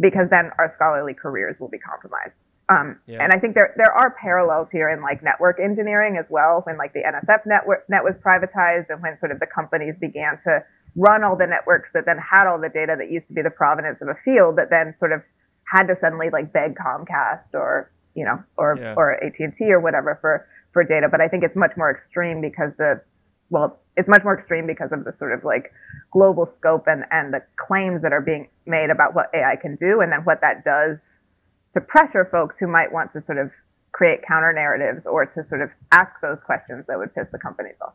[0.01, 2.35] because then our scholarly careers will be compromised.
[2.69, 3.25] Um, yeah.
[3.25, 6.61] And I think there there are parallels here in like network engineering as well.
[6.65, 10.37] When like the NSF network net was privatized, and when sort of the companies began
[10.45, 10.61] to
[10.95, 13.51] run all the networks that then had all the data that used to be the
[13.51, 15.23] provenance of a field, that then sort of
[15.65, 18.95] had to suddenly like beg Comcast or you know or yeah.
[18.97, 21.09] or AT and T or whatever for for data.
[21.11, 23.01] But I think it's much more extreme because the
[23.51, 25.73] well, it's much more extreme because of the sort of like
[26.13, 30.01] global scope and and the claims that are being made about what AI can do,
[30.01, 30.99] and then what that does
[31.75, 33.51] to pressure folks who might want to sort of
[33.93, 37.75] create counter narratives or to sort of ask those questions that would piss the companies
[37.81, 37.95] off.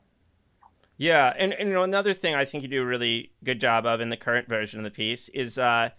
[0.97, 3.86] Yeah, and, and you know another thing I think you do a really good job
[3.86, 5.89] of in the current version of the piece is uh,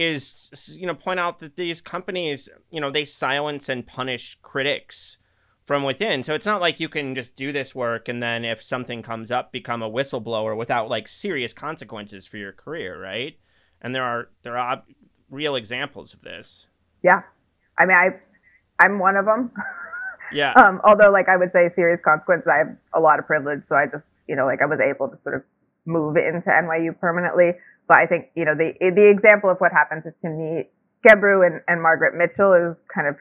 [0.00, 5.18] is you know point out that these companies you know they silence and punish critics
[5.64, 6.22] from within.
[6.22, 9.30] So it's not like you can just do this work and then if something comes
[9.30, 13.38] up become a whistleblower without like serious consequences for your career, right?
[13.80, 14.82] And there are there are
[15.28, 16.66] real examples of this
[17.02, 17.22] yeah,
[17.78, 18.08] I mean, I,
[18.82, 19.52] I'm one of them.
[20.32, 20.52] Yeah.
[20.62, 22.46] um, although, like, I would say serious consequences.
[22.50, 25.08] I have a lot of privilege, so I just, you know, like, I was able
[25.08, 25.42] to sort of
[25.86, 27.52] move into NYU permanently.
[27.90, 30.66] But I think, you know, the the example of what happened to Timnit
[31.04, 33.16] Gebru and, and Margaret Mitchell is kind of,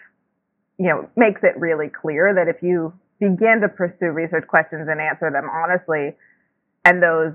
[0.77, 5.01] you know, makes it really clear that if you begin to pursue research questions and
[5.01, 6.13] answer them honestly,
[6.85, 7.33] and those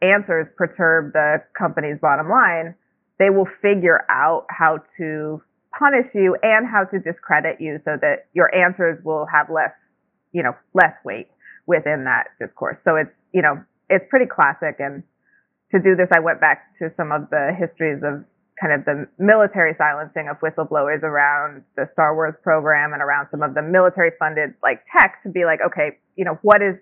[0.00, 2.76] answers perturb the company's bottom line,
[3.18, 5.42] they will figure out how to
[5.76, 9.74] punish you and how to discredit you so that your answers will have less,
[10.30, 11.26] you know, less weight
[11.66, 12.76] within that discourse.
[12.84, 13.60] So it's, you know,
[13.90, 14.76] it's pretty classic.
[14.78, 15.02] And
[15.72, 18.24] to do this, I went back to some of the histories of
[18.60, 23.42] kind of the military silencing of whistleblowers around the Star Wars program and around some
[23.42, 26.74] of the military funded like tech to be like, okay, you know, what is,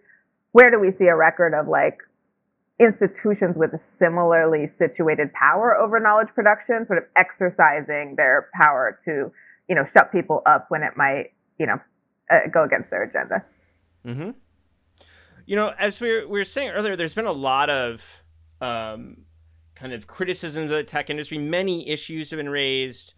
[0.52, 1.98] where do we see a record of like
[2.80, 9.32] institutions with a similarly situated power over knowledge production sort of exercising their power to,
[9.68, 11.78] you know, shut people up when it might, you know,
[12.30, 13.44] uh, go against their agenda.
[14.06, 14.30] Mm-hmm.
[15.46, 18.22] You know, as we were, we were saying earlier, there's been a lot of
[18.64, 18.98] um,
[19.74, 21.38] kind of criticisms of the tech industry.
[21.38, 23.14] Many issues have been raised.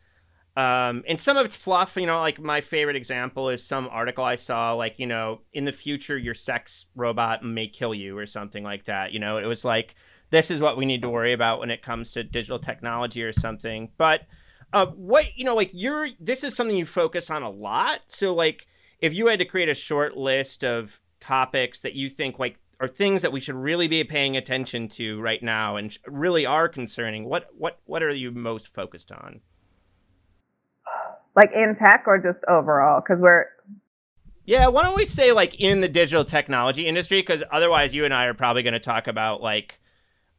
[0.57, 4.25] Um, and some of it's fluff, you know, like my favorite example is some article
[4.25, 8.27] I saw, like, you know, in the future, your sex robot may kill you or
[8.27, 9.13] something like that.
[9.13, 9.95] You know, it was like,
[10.31, 13.35] this is what we need to worry about when it comes to digital technology or
[13.35, 13.91] something.
[13.99, 14.23] But
[14.73, 18.01] uh, what, you know, like, you're, this is something you focus on a lot.
[18.09, 18.67] So, like,
[18.99, 22.89] if you had to create a short list of topics that you think, like, are
[22.89, 27.25] things that we should really be paying attention to right now and really are concerning,
[27.25, 29.41] what, what, what are you most focused on?
[31.37, 33.01] like in tech or just overall?
[33.01, 33.47] Because we're
[34.47, 37.21] yeah, why don't we say like in the digital technology industry?
[37.21, 39.81] Because otherwise, you and I are probably going to talk about like,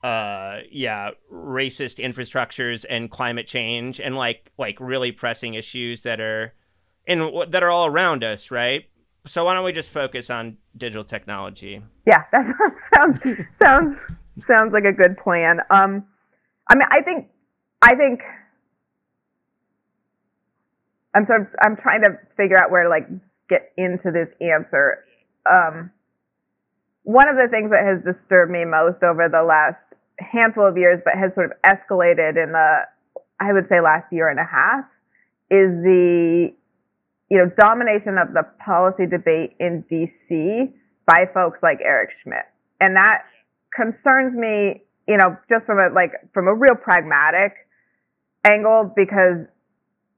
[0.01, 6.53] uh, yeah, racist infrastructures and climate change and like like really pressing issues that are
[7.05, 7.19] in
[7.49, 8.85] that are all around us, right?
[9.27, 11.81] So why don't we just focus on digital technology?
[12.05, 12.45] Yeah, that
[12.95, 13.19] sounds
[13.61, 13.97] sounds
[14.47, 15.59] sounds like a good plan.
[15.69, 16.05] Um,
[16.69, 17.27] I mean, I think
[17.81, 18.21] I think
[21.13, 23.07] I'm sort of I'm trying to figure out where to like
[23.49, 25.03] get into this answer.
[25.49, 25.91] Um,
[27.03, 29.79] one of the things that has disturbed me most over the last
[30.19, 32.81] handful of years, but has sort of escalated in the
[33.39, 34.85] I would say last year and a half,
[35.49, 36.53] is the
[37.29, 40.73] you know domination of the policy debate in D.C.
[41.05, 42.45] by folks like Eric Schmidt,
[42.79, 43.23] and that
[43.75, 44.83] concerns me.
[45.07, 47.53] You know, just from a like from a real pragmatic
[48.45, 49.47] angle because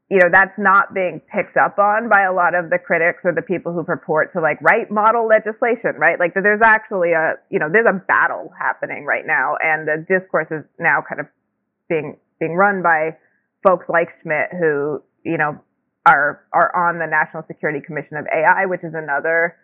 [0.09, 3.31] you know, that's not being picked up on by a lot of the critics or
[3.31, 6.19] the people who purport to like write model legislation, right?
[6.19, 10.47] Like there's actually a, you know, there's a battle happening right now and the discourse
[10.49, 11.27] is now kind of
[11.87, 13.17] being, being run by
[13.61, 15.61] folks like Schmidt who, you know,
[16.09, 19.55] are, are on the National Security Commission of AI, which is another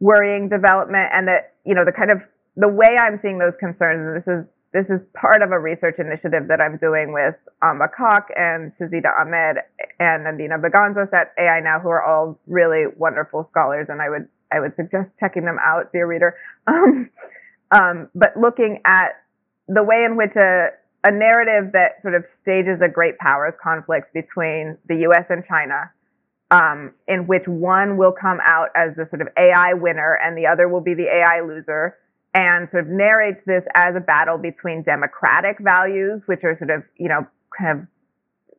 [0.00, 1.08] worrying development.
[1.12, 2.18] And that, you know, the kind of,
[2.56, 4.44] the way I'm seeing those concerns, and this is
[4.74, 9.06] this is part of a research initiative that I'm doing with Amba Kak and Shazeda
[9.20, 9.58] Ahmed
[10.00, 14.26] and Nantina Vgontzas at AI Now, who are all really wonderful scholars, and I would
[14.50, 16.36] I would suggest checking them out, dear reader.
[16.66, 17.10] Um,
[17.70, 19.20] um, but looking at
[19.68, 20.68] the way in which a
[21.04, 25.26] a narrative that sort of stages a great powers conflict between the U.S.
[25.28, 25.92] and China,
[26.50, 30.46] um, in which one will come out as the sort of AI winner and the
[30.46, 31.96] other will be the AI loser
[32.32, 36.82] and sort of narrates this as a battle between democratic values, which are sort of,
[36.96, 37.26] you know,
[37.56, 37.86] kind of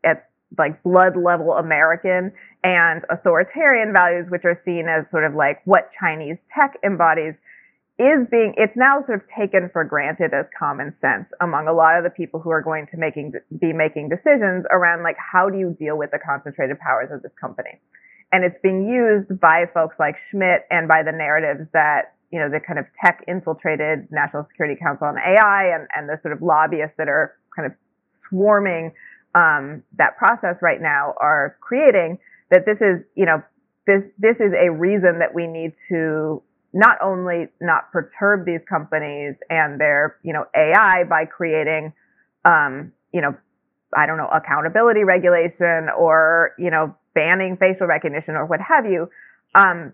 [0.04, 2.32] at like blood level American
[2.64, 7.34] and authoritarian values, which are seen as sort of like what Chinese tech embodies
[7.98, 11.98] is being, it's now sort of taken for granted as common sense among a lot
[11.98, 15.58] of the people who are going to making, be making decisions around like, how do
[15.58, 17.80] you deal with the concentrated powers of this company?
[18.34, 22.50] And it's being used by folks like Schmidt and by the narratives that you know,
[22.50, 26.42] the kind of tech infiltrated National Security Council on AI and, and the sort of
[26.42, 27.72] lobbyists that are kind of
[28.28, 28.92] swarming
[29.36, 32.18] um, that process right now are creating
[32.52, 33.42] that this is, you know,
[33.88, 36.42] this, this is a reason that we need to
[36.76, 41.94] not only not perturb these companies and their, you know, AI by creating,
[42.44, 43.34] um, you know,
[43.96, 49.10] I don't know, accountability regulation or, you know, banning facial recognition or what have you,
[49.56, 49.94] um,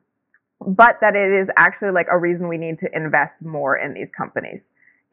[0.59, 4.09] but that it is actually like a reason we need to invest more in these
[4.17, 4.61] companies.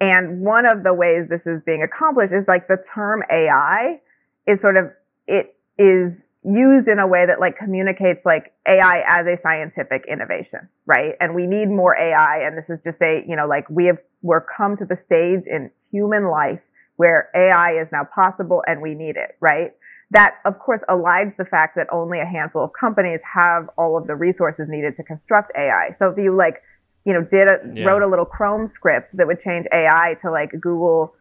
[0.01, 4.01] And one of the ways this is being accomplished is like the term AI
[4.47, 4.87] is sort of,
[5.27, 6.13] it is
[6.45, 11.15] used in a way that like communicates like AI as a scientific innovation, right?
[11.21, 12.47] And we need more AI.
[12.47, 15.45] And this is just a, you know, like we have, we're come to the stage
[15.47, 16.61] in human life
[16.97, 19.73] where AI is now possible and we need it, right?
[20.11, 24.07] that of course elides the fact that only a handful of companies have all of
[24.07, 25.95] the resources needed to construct AI.
[25.99, 26.63] So if you like,
[27.05, 27.85] you know, did a, yeah.
[27.85, 31.15] wrote a little Chrome script that would change AI to like Google,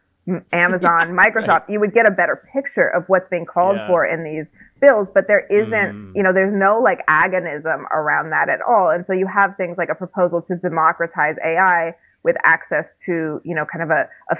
[0.52, 3.86] Amazon, Microsoft, you would get a better picture of what's being called yeah.
[3.86, 4.46] for in these
[4.80, 5.08] bills.
[5.14, 6.12] But there isn't, mm.
[6.14, 8.90] you know, there's no like agonism around that at all.
[8.90, 13.54] And so you have things like a proposal to democratize AI with access to, you
[13.54, 14.36] know, kind of a, a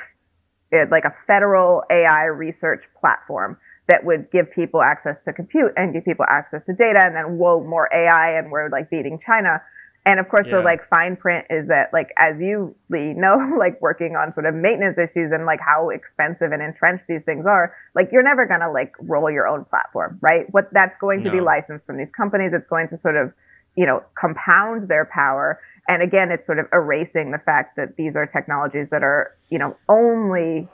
[0.90, 3.56] like a federal AI research platform
[3.88, 7.38] that would give people access to compute and give people access to data and then
[7.38, 9.62] whoa more AI and we're like beating China.
[10.08, 10.56] And of course yeah.
[10.56, 14.46] the like fine print is that like as you Lee know, like working on sort
[14.46, 18.46] of maintenance issues and like how expensive and entrenched these things are, like you're never
[18.46, 20.46] gonna like roll your own platform, right?
[20.50, 21.32] What that's going to no.
[21.36, 23.34] be licensed from these companies, it's going to sort of,
[23.76, 25.60] you know, compound their power.
[25.88, 29.58] and again, it's sort of erasing the fact that these are technologies that are, you
[29.58, 30.68] know, only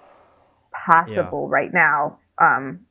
[0.86, 1.58] possible yeah.
[1.58, 2.86] right now, um,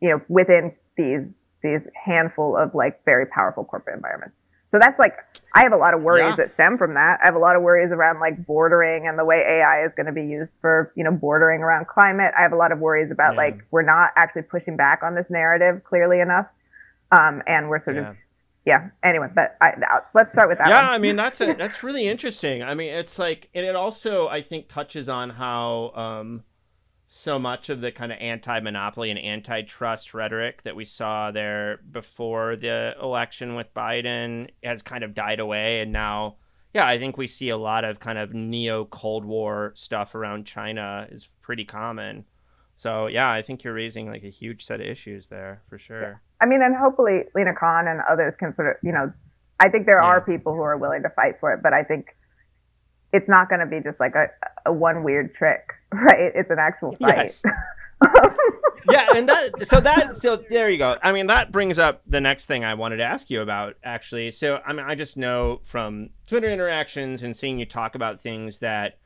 [0.00, 1.26] you know, within these
[1.60, 4.36] these handful of like very powerful corporate environments.
[4.72, 5.14] So that's like
[5.54, 6.36] I have a lot of worries yeah.
[6.36, 7.18] that stem from that.
[7.22, 10.06] I have a lot of worries around like bordering and the way AI is going
[10.06, 12.32] to be used for, you know, bordering around climate.
[12.36, 13.36] I have a lot of worries about yeah.
[13.36, 16.46] like we're not actually pushing back on this narrative clearly enough.
[17.12, 18.10] Um, and we're sort yeah.
[18.10, 18.16] of
[18.64, 18.88] yeah.
[19.04, 19.72] Anyway, but I,
[20.14, 20.68] let's start with that.
[20.68, 20.88] Yeah.
[20.88, 22.62] I mean that's a, that's really interesting.
[22.62, 26.44] I mean, it's like, and it also I think touches on how um,
[27.14, 32.56] so much of the kind of anti-monopoly and antitrust rhetoric that we saw there before
[32.56, 36.36] the election with Biden has kind of died away and now
[36.72, 40.46] yeah, I think we see a lot of kind of neo Cold War stuff around
[40.46, 42.24] China is pretty common.
[42.76, 46.00] So yeah, I think you're raising like a huge set of issues there for sure.
[46.00, 46.14] Yeah.
[46.40, 49.12] I mean, and hopefully Lina Khan and others can sort of, you know,
[49.60, 50.08] I think there yeah.
[50.08, 52.16] are people who are willing to fight for it, but I think
[53.12, 54.28] it's not going to be just like a,
[54.66, 56.32] a one weird trick, right?
[56.34, 57.16] It's an actual fight.
[57.16, 57.42] Yes.
[58.90, 60.96] yeah, and that so that so there you go.
[61.02, 64.32] I mean, that brings up the next thing I wanted to ask you about actually.
[64.32, 68.58] So I mean, I just know from Twitter interactions and seeing you talk about things
[68.58, 68.98] that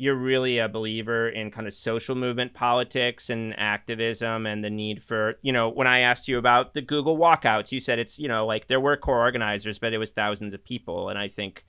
[0.00, 5.02] you're really a believer in kind of social movement politics and activism and the need
[5.02, 8.26] for, you know, when I asked you about the Google walkouts, you said it's, you
[8.26, 11.66] know, like there were core organizers, but it was thousands of people, and I think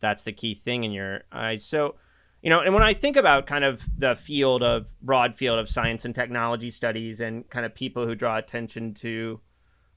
[0.00, 1.64] that's the key thing in your eyes.
[1.64, 1.96] So,
[2.42, 5.68] you know, and when I think about kind of the field of broad field of
[5.68, 9.40] science and technology studies and kind of people who draw attention to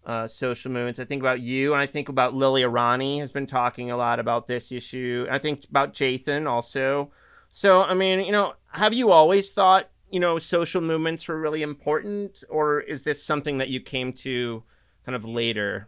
[0.06, 3.48] uh, social movements, I think about you and I think about Lilly Irani has been
[3.48, 5.26] talking a lot about this issue.
[5.32, 7.12] I think about Jathan also.
[7.52, 11.62] So, I mean, you know, have you always thought, you know, social movements were really
[11.62, 14.64] important or is this something that you came to
[15.06, 15.88] kind of later?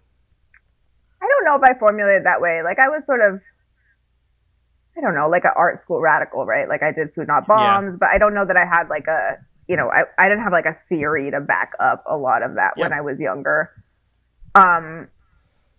[1.22, 2.62] I don't know if I formulated that way.
[2.64, 3.42] Like I was sort of
[4.98, 6.70] I don't know, like an art school radical, right?
[6.70, 7.98] Like I did food not bombs, yeah.
[8.00, 9.38] but I don't know that I had like a,
[9.68, 12.56] you know, I, I didn't have like a theory to back up a lot of
[12.56, 12.86] that yep.
[12.86, 13.72] when I was younger.
[14.56, 15.10] Um,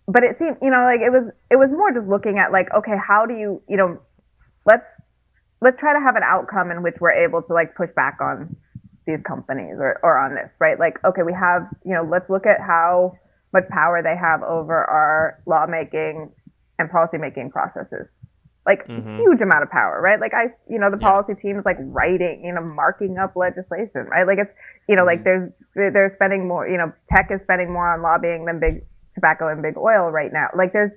[0.07, 2.67] but it seemed, you know, like it was, it was more just looking at like,
[2.73, 3.99] okay, how do you, you know,
[4.65, 4.85] let's,
[5.61, 8.55] let's try to have an outcome in which we're able to like push back on
[9.07, 10.77] these companies or, or on this, right?
[10.77, 13.17] Like, okay, we have, you know, let's look at how
[13.51, 16.29] much power they have over our lawmaking
[16.77, 18.05] and policymaking processes
[18.67, 19.17] like mm-hmm.
[19.17, 20.19] huge amount of power, right?
[20.19, 21.41] Like I, you know, the policy yeah.
[21.41, 24.27] team is like writing, you know, marking up legislation, right?
[24.27, 24.51] Like it's,
[24.89, 25.23] you know, mm-hmm.
[25.23, 28.83] like there's, they're spending more, you know, tech is spending more on lobbying than big
[29.15, 30.49] tobacco and big oil right now.
[30.53, 30.91] Like there's,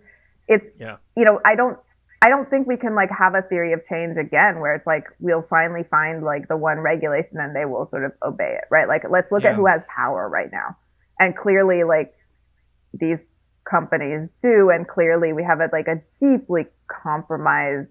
[0.49, 0.97] it's, yeah.
[1.17, 1.79] you know, I don't,
[2.21, 5.05] I don't think we can like have a theory of change again where it's like
[5.21, 8.89] we'll finally find like the one regulation and they will sort of obey it, right?
[8.89, 9.51] Like let's look yeah.
[9.51, 10.77] at who has power right now.
[11.21, 12.13] And clearly like
[12.93, 13.19] these
[13.69, 14.71] companies do.
[14.71, 17.89] And clearly we have a, like a deeply compromised,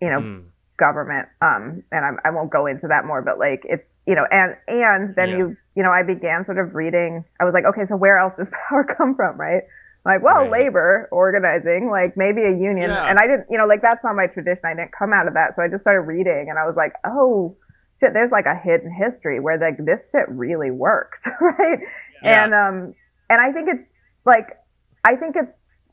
[0.00, 0.44] you know, mm.
[0.78, 1.28] government.
[1.40, 4.56] Um, and I, I won't go into that more, but like it's, you know, and,
[4.68, 5.36] and then yeah.
[5.38, 8.34] you, you know, I began sort of reading, I was like, okay, so where else
[8.36, 9.36] does power come from?
[9.36, 9.62] Right.
[10.04, 10.68] Like, well, right.
[10.68, 12.90] labor organizing, like maybe a union.
[12.90, 13.08] Yeah.
[13.08, 14.60] And I didn't, you know, like that's not my tradition.
[14.64, 15.56] I didn't come out of that.
[15.56, 17.56] So I just started reading and I was like, oh,
[18.00, 21.18] shit, there's like a hidden history where like this shit really works.
[21.40, 21.78] right.
[22.22, 22.44] Yeah.
[22.44, 22.94] And, um,
[23.30, 23.88] and I think it's
[24.26, 24.60] like,
[25.04, 25.52] I think it's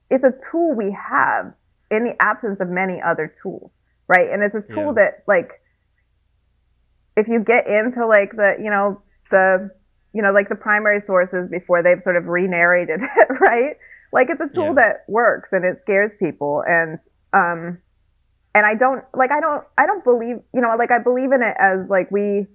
[0.09, 1.53] it's a tool we have
[1.89, 3.71] in the absence of many other tools,
[4.07, 4.29] right?
[4.31, 5.03] And it's a tool yeah.
[5.03, 5.61] that like
[7.17, 9.69] if you get into like the you know the
[10.13, 13.77] you know like the primary sources before they've sort of re-narrated it, right?
[14.13, 14.83] Like it's a tool yeah.
[14.83, 16.99] that works and it scares people and
[17.33, 17.77] um
[18.53, 21.41] and I don't like I don't I don't believe you know like I believe in
[21.41, 22.47] it as like we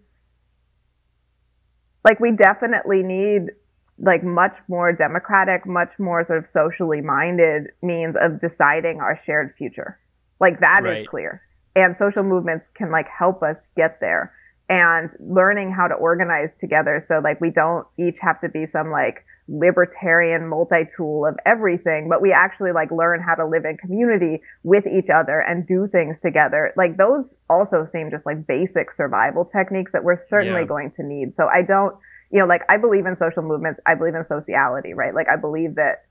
[2.05, 3.51] like we definitely need
[3.99, 9.55] like much more democratic, much more sort of socially minded means of deciding our shared
[9.57, 9.99] future.
[10.41, 11.01] Like that right.
[11.01, 11.43] is clear.
[11.75, 14.33] And social movements can like help us get there
[14.69, 18.91] and learning how to organize together so like we don't each have to be some
[18.91, 24.43] like libertarian multi-tool of everything, but we actually like learn how to live in community
[24.65, 26.73] with each other and do things together.
[26.77, 30.67] Like those also seem just like basic survival techniques that we're certainly yeah.
[30.67, 31.35] going to need.
[31.37, 31.95] So I don't
[32.31, 33.81] you know, like I believe in social movements.
[33.87, 35.15] I believe in sociality, right?
[35.15, 36.05] Like I believe that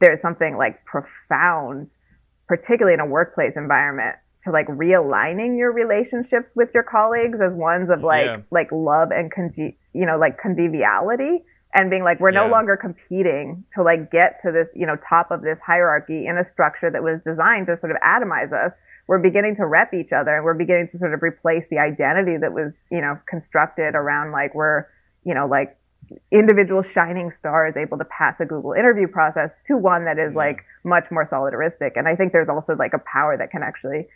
[0.00, 1.88] there's something like profound,
[2.46, 7.90] particularly in a workplace environment, to like realigning your relationships with your colleagues as ones
[7.90, 8.36] of like yeah.
[8.50, 11.44] like love and conge- you know like conviviality
[11.74, 12.44] and being like we're yeah.
[12.44, 16.38] no longer competing to like get to this you know top of this hierarchy in
[16.38, 18.72] a structure that was designed to sort of atomize us
[19.06, 22.36] we're beginning to rep each other and we're beginning to sort of replace the identity
[22.40, 24.86] that was you know constructed around like we're
[25.28, 25.76] you know, like
[26.32, 30.34] individual shining star is able to pass a Google interview process to one that is
[30.34, 31.92] like much more solidaristic.
[31.96, 34.08] And I think there's also like a power that can actually,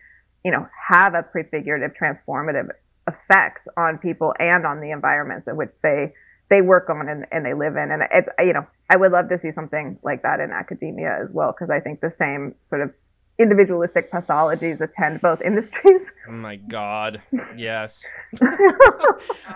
[0.42, 2.70] you know, have a prefigurative transformative
[3.06, 6.14] effects on people and on the environments in which they
[6.48, 7.90] they work on and, and they live in.
[7.90, 11.28] And it's you know, I would love to see something like that in academia as
[11.30, 12.90] well, because I think the same sort of
[13.38, 16.06] individualistic pathologies attend both industries.
[16.28, 17.20] Oh my God.
[17.56, 18.04] Yes.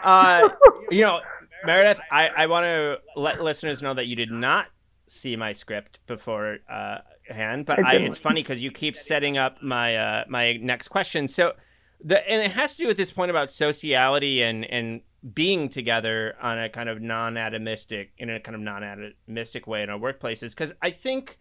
[0.02, 0.48] uh,
[0.90, 1.20] you know,
[1.64, 4.66] Meredith, I, I want to let listeners know that you did not
[5.08, 6.98] see my script before uh,
[7.28, 11.28] hand, but I, it's funny because you keep setting up my uh, my next question.
[11.28, 11.54] So,
[12.02, 15.00] the and it has to do with this point about sociality and and
[15.34, 19.98] being together on a kind of non-atomistic in a kind of non-atomistic way in our
[19.98, 21.38] workplaces because I think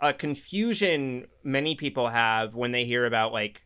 [0.00, 3.62] a confusion many people have when they hear about like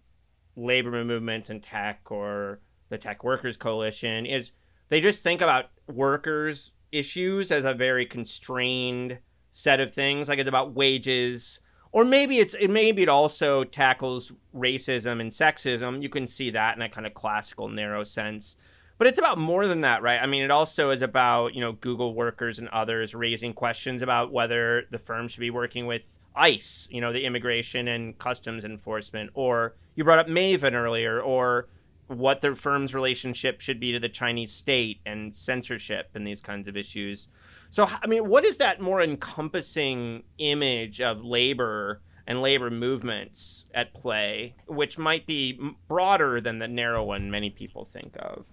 [0.55, 2.61] labor movements and tech or
[2.91, 4.53] the tech workers coalition is
[4.91, 9.19] they just think about workers issues as a very constrained
[9.53, 10.29] set of things.
[10.29, 11.61] Like it's about wages
[11.93, 16.03] or maybe it's it maybe it also tackles racism and sexism.
[16.03, 18.57] You can see that in a kind of classical narrow sense.
[18.99, 20.21] But it's about more than that right?
[20.21, 24.33] I mean it also is about you know google workers and others raising questions about
[24.33, 29.31] whether the firm should be working with ice you know the immigration and customs enforcement
[29.35, 31.67] or you brought up maven earlier or
[32.11, 36.69] what the firm's relationship should be to the chinese state and censorship and these kinds
[36.69, 37.29] of issues
[37.71, 43.95] so, I mean, what is that more encompassing image of labor and labor movements at
[43.95, 45.59] play, which might be
[45.89, 48.45] broader than the narrow one many people think of?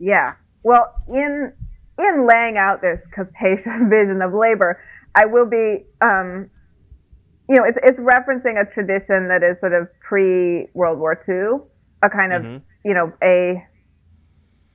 [0.00, 0.34] Yeah.
[0.64, 1.52] Well, in
[1.98, 4.80] in laying out this capacious vision of labor,
[5.14, 6.50] I will be, um,
[7.48, 11.64] you know, it's it's referencing a tradition that is sort of pre World War II,
[12.02, 12.64] a kind of, mm-hmm.
[12.88, 13.62] You know, a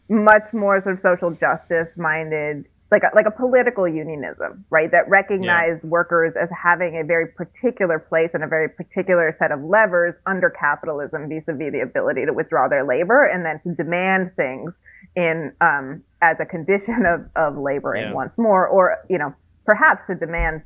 [0.08, 4.92] much more sort of social justice minded like a, like a political unionism, right?
[4.92, 5.90] That recognized yeah.
[5.90, 10.52] workers as having a very particular place and a very particular set of levers under
[10.52, 14.72] capitalism vis-a-vis the ability to withdraw their labor and then to demand things
[15.16, 18.14] in um, as a condition of, of laboring yeah.
[18.14, 19.34] once more, or you know,
[19.66, 20.62] perhaps to demand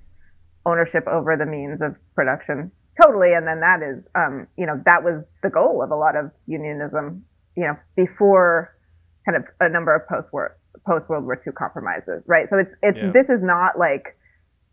[0.66, 2.72] ownership over the means of production
[3.02, 3.34] totally.
[3.34, 6.32] And then that is, um, you know, that was the goal of a lot of
[6.48, 7.24] unionism,
[7.58, 8.74] you know, before
[9.26, 10.56] kind of a number of post-war
[10.86, 12.48] post World War II compromises, right?
[12.50, 13.12] So it's it's yeah.
[13.12, 14.18] this is not like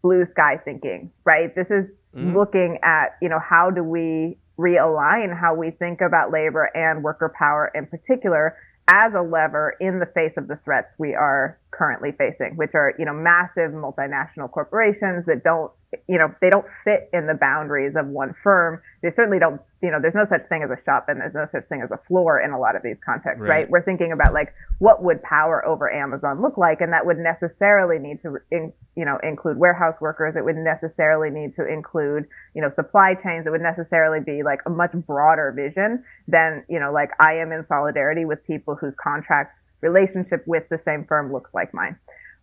[0.03, 1.53] blue sky thinking, right?
[1.55, 2.35] This is mm.
[2.37, 7.33] looking at you know how do we realign how we think about labor and worker
[7.37, 8.57] power in particular
[8.89, 12.93] as a lever in the face of the threats we are currently facing, which are,
[12.99, 15.73] you know, massive multinational corporations that don't,
[16.09, 18.81] you know, they don't fit in the boundaries of one firm.
[19.03, 21.47] They certainly don't, you know, there's no such thing as a shop and there's no
[21.53, 23.49] such thing as a floor in a lot of these contexts, right?
[23.49, 23.71] right?
[23.71, 26.81] We're thinking about like, what would power over Amazon look like?
[26.81, 30.35] And that would necessarily need to, in, you know, include warehouse workers.
[30.37, 33.47] It would necessarily need to include, you know, supply chains.
[33.47, 37.53] It would necessarily be like a much broader vision than, you know, like I am
[37.53, 41.97] in solidarity with people whose contract relationship with the same firm looks like mine.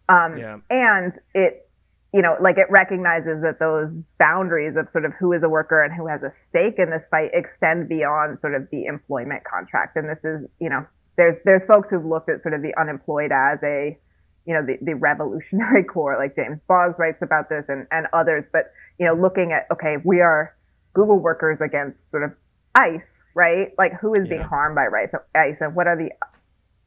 [0.09, 0.57] Um, yeah.
[0.69, 1.67] And it,
[2.13, 3.87] you know, like it recognizes that those
[4.19, 7.03] boundaries of sort of who is a worker and who has a stake in this
[7.09, 9.95] fight extend beyond sort of the employment contract.
[9.95, 10.85] And this is, you know,
[11.15, 13.97] there's there's folks who've looked at sort of the unemployed as a,
[14.45, 18.43] you know, the, the revolutionary core, like James Boggs writes about this and, and others.
[18.51, 20.55] But, you know, looking at, okay, we are
[20.93, 22.31] Google workers against sort of
[22.75, 23.71] ICE, right?
[23.77, 24.35] Like who is yeah.
[24.35, 24.87] being harmed by
[25.35, 26.09] ICE and what are the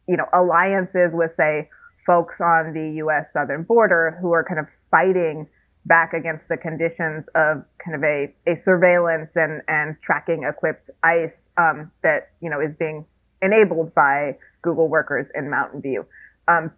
[0.06, 1.68] you know, alliances with, say,
[2.06, 3.26] folks on the U.S.
[3.32, 5.46] southern border who are kind of fighting
[5.86, 11.30] back against the conditions of kind of a, a surveillance and, and tracking equipped ICE
[11.58, 13.04] um, that, you know, is being
[13.42, 16.06] enabled by Google workers in Mountain View.
[16.48, 16.70] Um,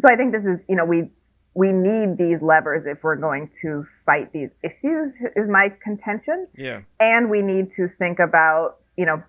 [0.00, 1.10] so I think this is, you know, we,
[1.54, 6.46] we need these levers if we're going to fight these issues is my contention.
[6.56, 6.80] Yeah.
[7.00, 9.22] And we need to think about, you know,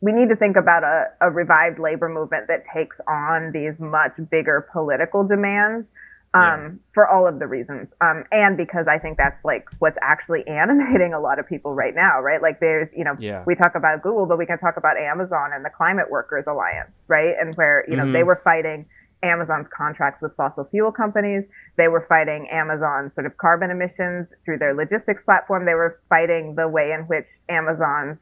[0.00, 4.12] we need to think about a, a revived labor movement that takes on these much
[4.30, 5.86] bigger political demands
[6.34, 6.68] um, yeah.
[6.94, 7.88] for all of the reasons.
[8.00, 11.94] Um, and because I think that's like what's actually animating a lot of people right
[11.94, 12.40] now, right?
[12.40, 13.42] Like there's, you know, yeah.
[13.46, 16.90] we talk about Google, but we can talk about Amazon and the Climate Workers Alliance,
[17.08, 17.34] right?
[17.40, 18.12] And where, you know, mm-hmm.
[18.12, 18.86] they were fighting
[19.22, 21.42] Amazon's contracts with fossil fuel companies.
[21.76, 25.66] They were fighting Amazon's sort of carbon emissions through their logistics platform.
[25.66, 28.18] They were fighting the way in which Amazon's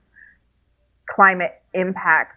[1.09, 2.37] climate impacts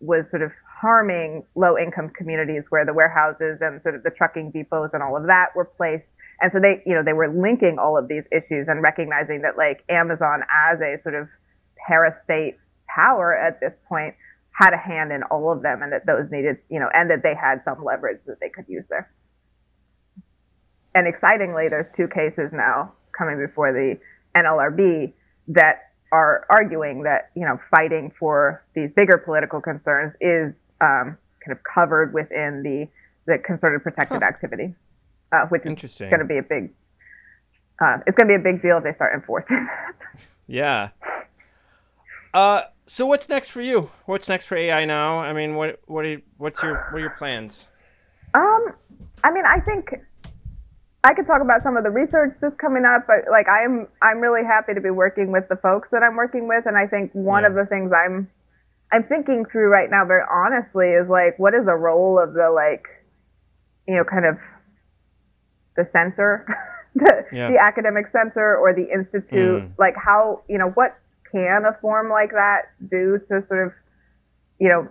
[0.00, 4.50] was sort of harming low income communities where the warehouses and sort of the trucking
[4.50, 6.04] depots and all of that were placed.
[6.40, 9.56] And so they, you know, they were linking all of these issues and recognizing that
[9.58, 11.28] like Amazon as a sort of
[11.88, 12.56] parastate
[12.88, 14.14] power at this point
[14.52, 17.22] had a hand in all of them and that those needed, you know, and that
[17.22, 19.10] they had some leverage that they could use there.
[20.94, 23.98] and excitingly, there's two cases now coming before the
[24.34, 25.12] NLRB
[25.48, 31.52] that are arguing that you know fighting for these bigger political concerns is um, kind
[31.52, 32.88] of covered within the
[33.26, 34.28] the concerted protected huh.
[34.28, 34.74] activity,
[35.32, 36.72] uh, which is going to be a big
[37.80, 39.94] uh, it's going to be a big deal if they start enforcing that.
[40.46, 40.88] Yeah.
[42.34, 43.92] Uh, so what's next for you?
[44.06, 45.20] What's next for AI now?
[45.20, 47.68] I mean, what what are you, what's your what are your plans?
[48.34, 48.72] Um,
[49.22, 49.94] I mean, I think
[51.02, 54.20] I could talk about some of the research that's coming up, but like I'm I'm
[54.20, 57.10] really happy to be working with the folks that I'm working with, and I think
[57.12, 57.48] one yeah.
[57.48, 58.28] of the things I'm
[58.92, 62.52] I'm thinking through right now, very honestly, is like what is the role of the
[62.52, 62.84] like,
[63.88, 64.36] you know, kind of
[65.76, 66.44] the censor,
[66.94, 67.50] the, yeah.
[67.50, 69.72] the academic censor or the institute, mm.
[69.78, 70.98] like how you know what
[71.32, 73.72] can a form like that do to sort of,
[74.58, 74.86] you know,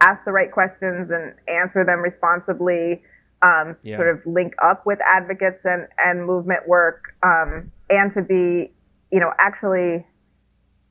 [0.00, 3.02] ask the right questions and answer them responsibly
[3.44, 3.96] um, yeah.
[3.96, 8.72] sort of link up with advocates and, and movement work, um, and to be,
[9.12, 10.06] you know, actually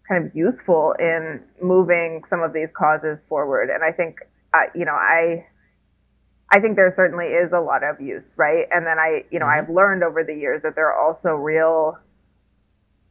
[0.07, 3.69] kind of useful in moving some of these causes forward.
[3.73, 4.17] And I think,
[4.53, 5.45] uh, you know, I,
[6.51, 8.67] I think there certainly is a lot of use, right?
[8.69, 9.71] And then I, you know, mm-hmm.
[9.71, 11.97] I've learned over the years that there are also real,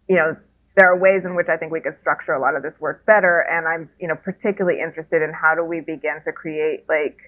[0.08, 0.36] you know,
[0.76, 3.04] there are ways in which I think we could structure a lot of this work
[3.04, 3.44] better.
[3.50, 7.18] And I'm, you know, particularly interested in how do we begin to create like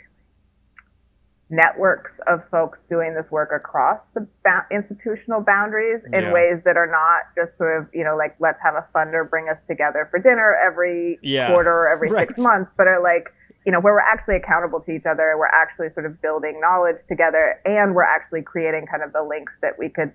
[1.55, 6.33] networks of folks doing this work across the ba- institutional boundaries in yeah.
[6.33, 9.49] ways that are not just sort of, you know, like let's have a funder bring
[9.49, 11.49] us together for dinner every yeah.
[11.49, 12.29] quarter or every right.
[12.29, 13.33] six months, but are like,
[13.65, 16.97] you know, where we're actually accountable to each other, we're actually sort of building knowledge
[17.09, 20.13] together, and we're actually creating kind of the links that we could,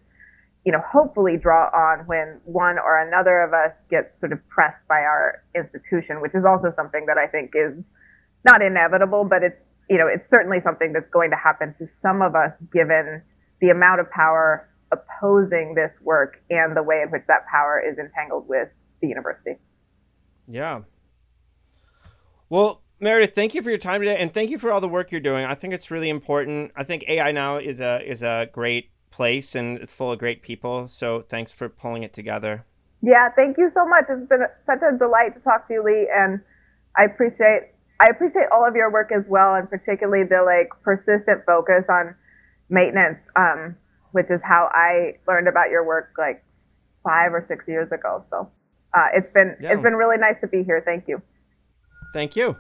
[0.66, 4.86] you know, hopefully draw on when one or another of us gets sort of pressed
[4.88, 7.74] by our institution, which is also something that I think is
[8.46, 9.58] not inevitable, but it's
[9.90, 13.22] you know, it's certainly something that's going to happen to some of us given
[13.62, 17.98] the amount of power opposing this work and the way in which that power is
[17.98, 18.70] entangled with
[19.02, 19.56] the university.
[20.48, 20.82] Yeah.
[22.50, 25.12] Well, Meredith, thank you for your time today, and thank you for all the work
[25.12, 25.46] you're doing.
[25.46, 26.72] I think it's really important.
[26.76, 30.42] I think AI now is a is a great place, and it's full of great
[30.42, 30.88] people.
[30.88, 32.66] So thanks for pulling it together.
[33.02, 34.06] Yeah, thank you so much.
[34.10, 36.42] It's been such a delight to talk to you, Lee, and
[36.98, 41.46] I appreciate I appreciate all of your work as well, and particularly the like persistent
[41.46, 42.16] focus on
[42.70, 43.76] maintenance, um,
[44.12, 46.44] which is how I learned about your work like
[47.04, 48.24] five or six years ago.
[48.30, 48.50] So
[48.94, 49.74] uh, it's been yeah.
[49.74, 50.82] it's been really nice to be here.
[50.84, 51.22] Thank you.
[52.14, 52.56] Thank you.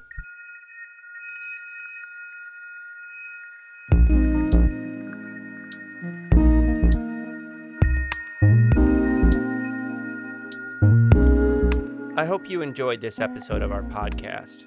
[12.17, 14.65] I hope you enjoyed this episode of our podcast.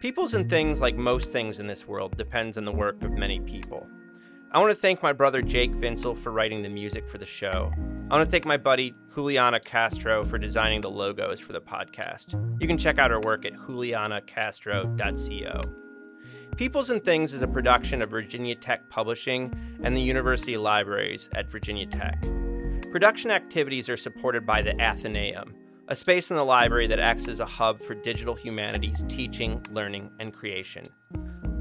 [0.00, 3.38] Peoples and things, like most things in this world, depends on the work of many
[3.40, 3.86] people.
[4.50, 7.70] I want to thank my brother Jake Vinsel for writing the music for the show.
[8.10, 12.32] I want to thank my buddy Juliana Castro for designing the logos for the podcast.
[12.62, 15.60] You can check out her work at julianacastro.co.
[16.56, 21.50] Peoples and Things is a production of Virginia Tech Publishing and the University Libraries at
[21.50, 22.18] Virginia Tech.
[22.90, 25.52] Production activities are supported by the Athenaeum,
[25.90, 30.10] a space in the library that acts as a hub for digital humanities teaching, learning,
[30.20, 30.84] and creation.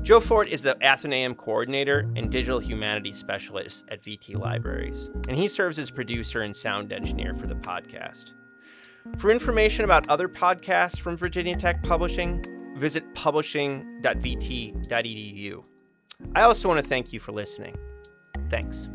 [0.01, 5.47] Joe Fort is the Athenaeum coordinator and digital humanities specialist at VT Libraries, and he
[5.47, 8.33] serves as producer and sound engineer for the podcast.
[9.17, 12.43] For information about other podcasts from Virginia Tech Publishing,
[12.77, 15.63] visit publishing.vt.edu.
[16.35, 17.75] I also want to thank you for listening.
[18.49, 18.89] Thanks.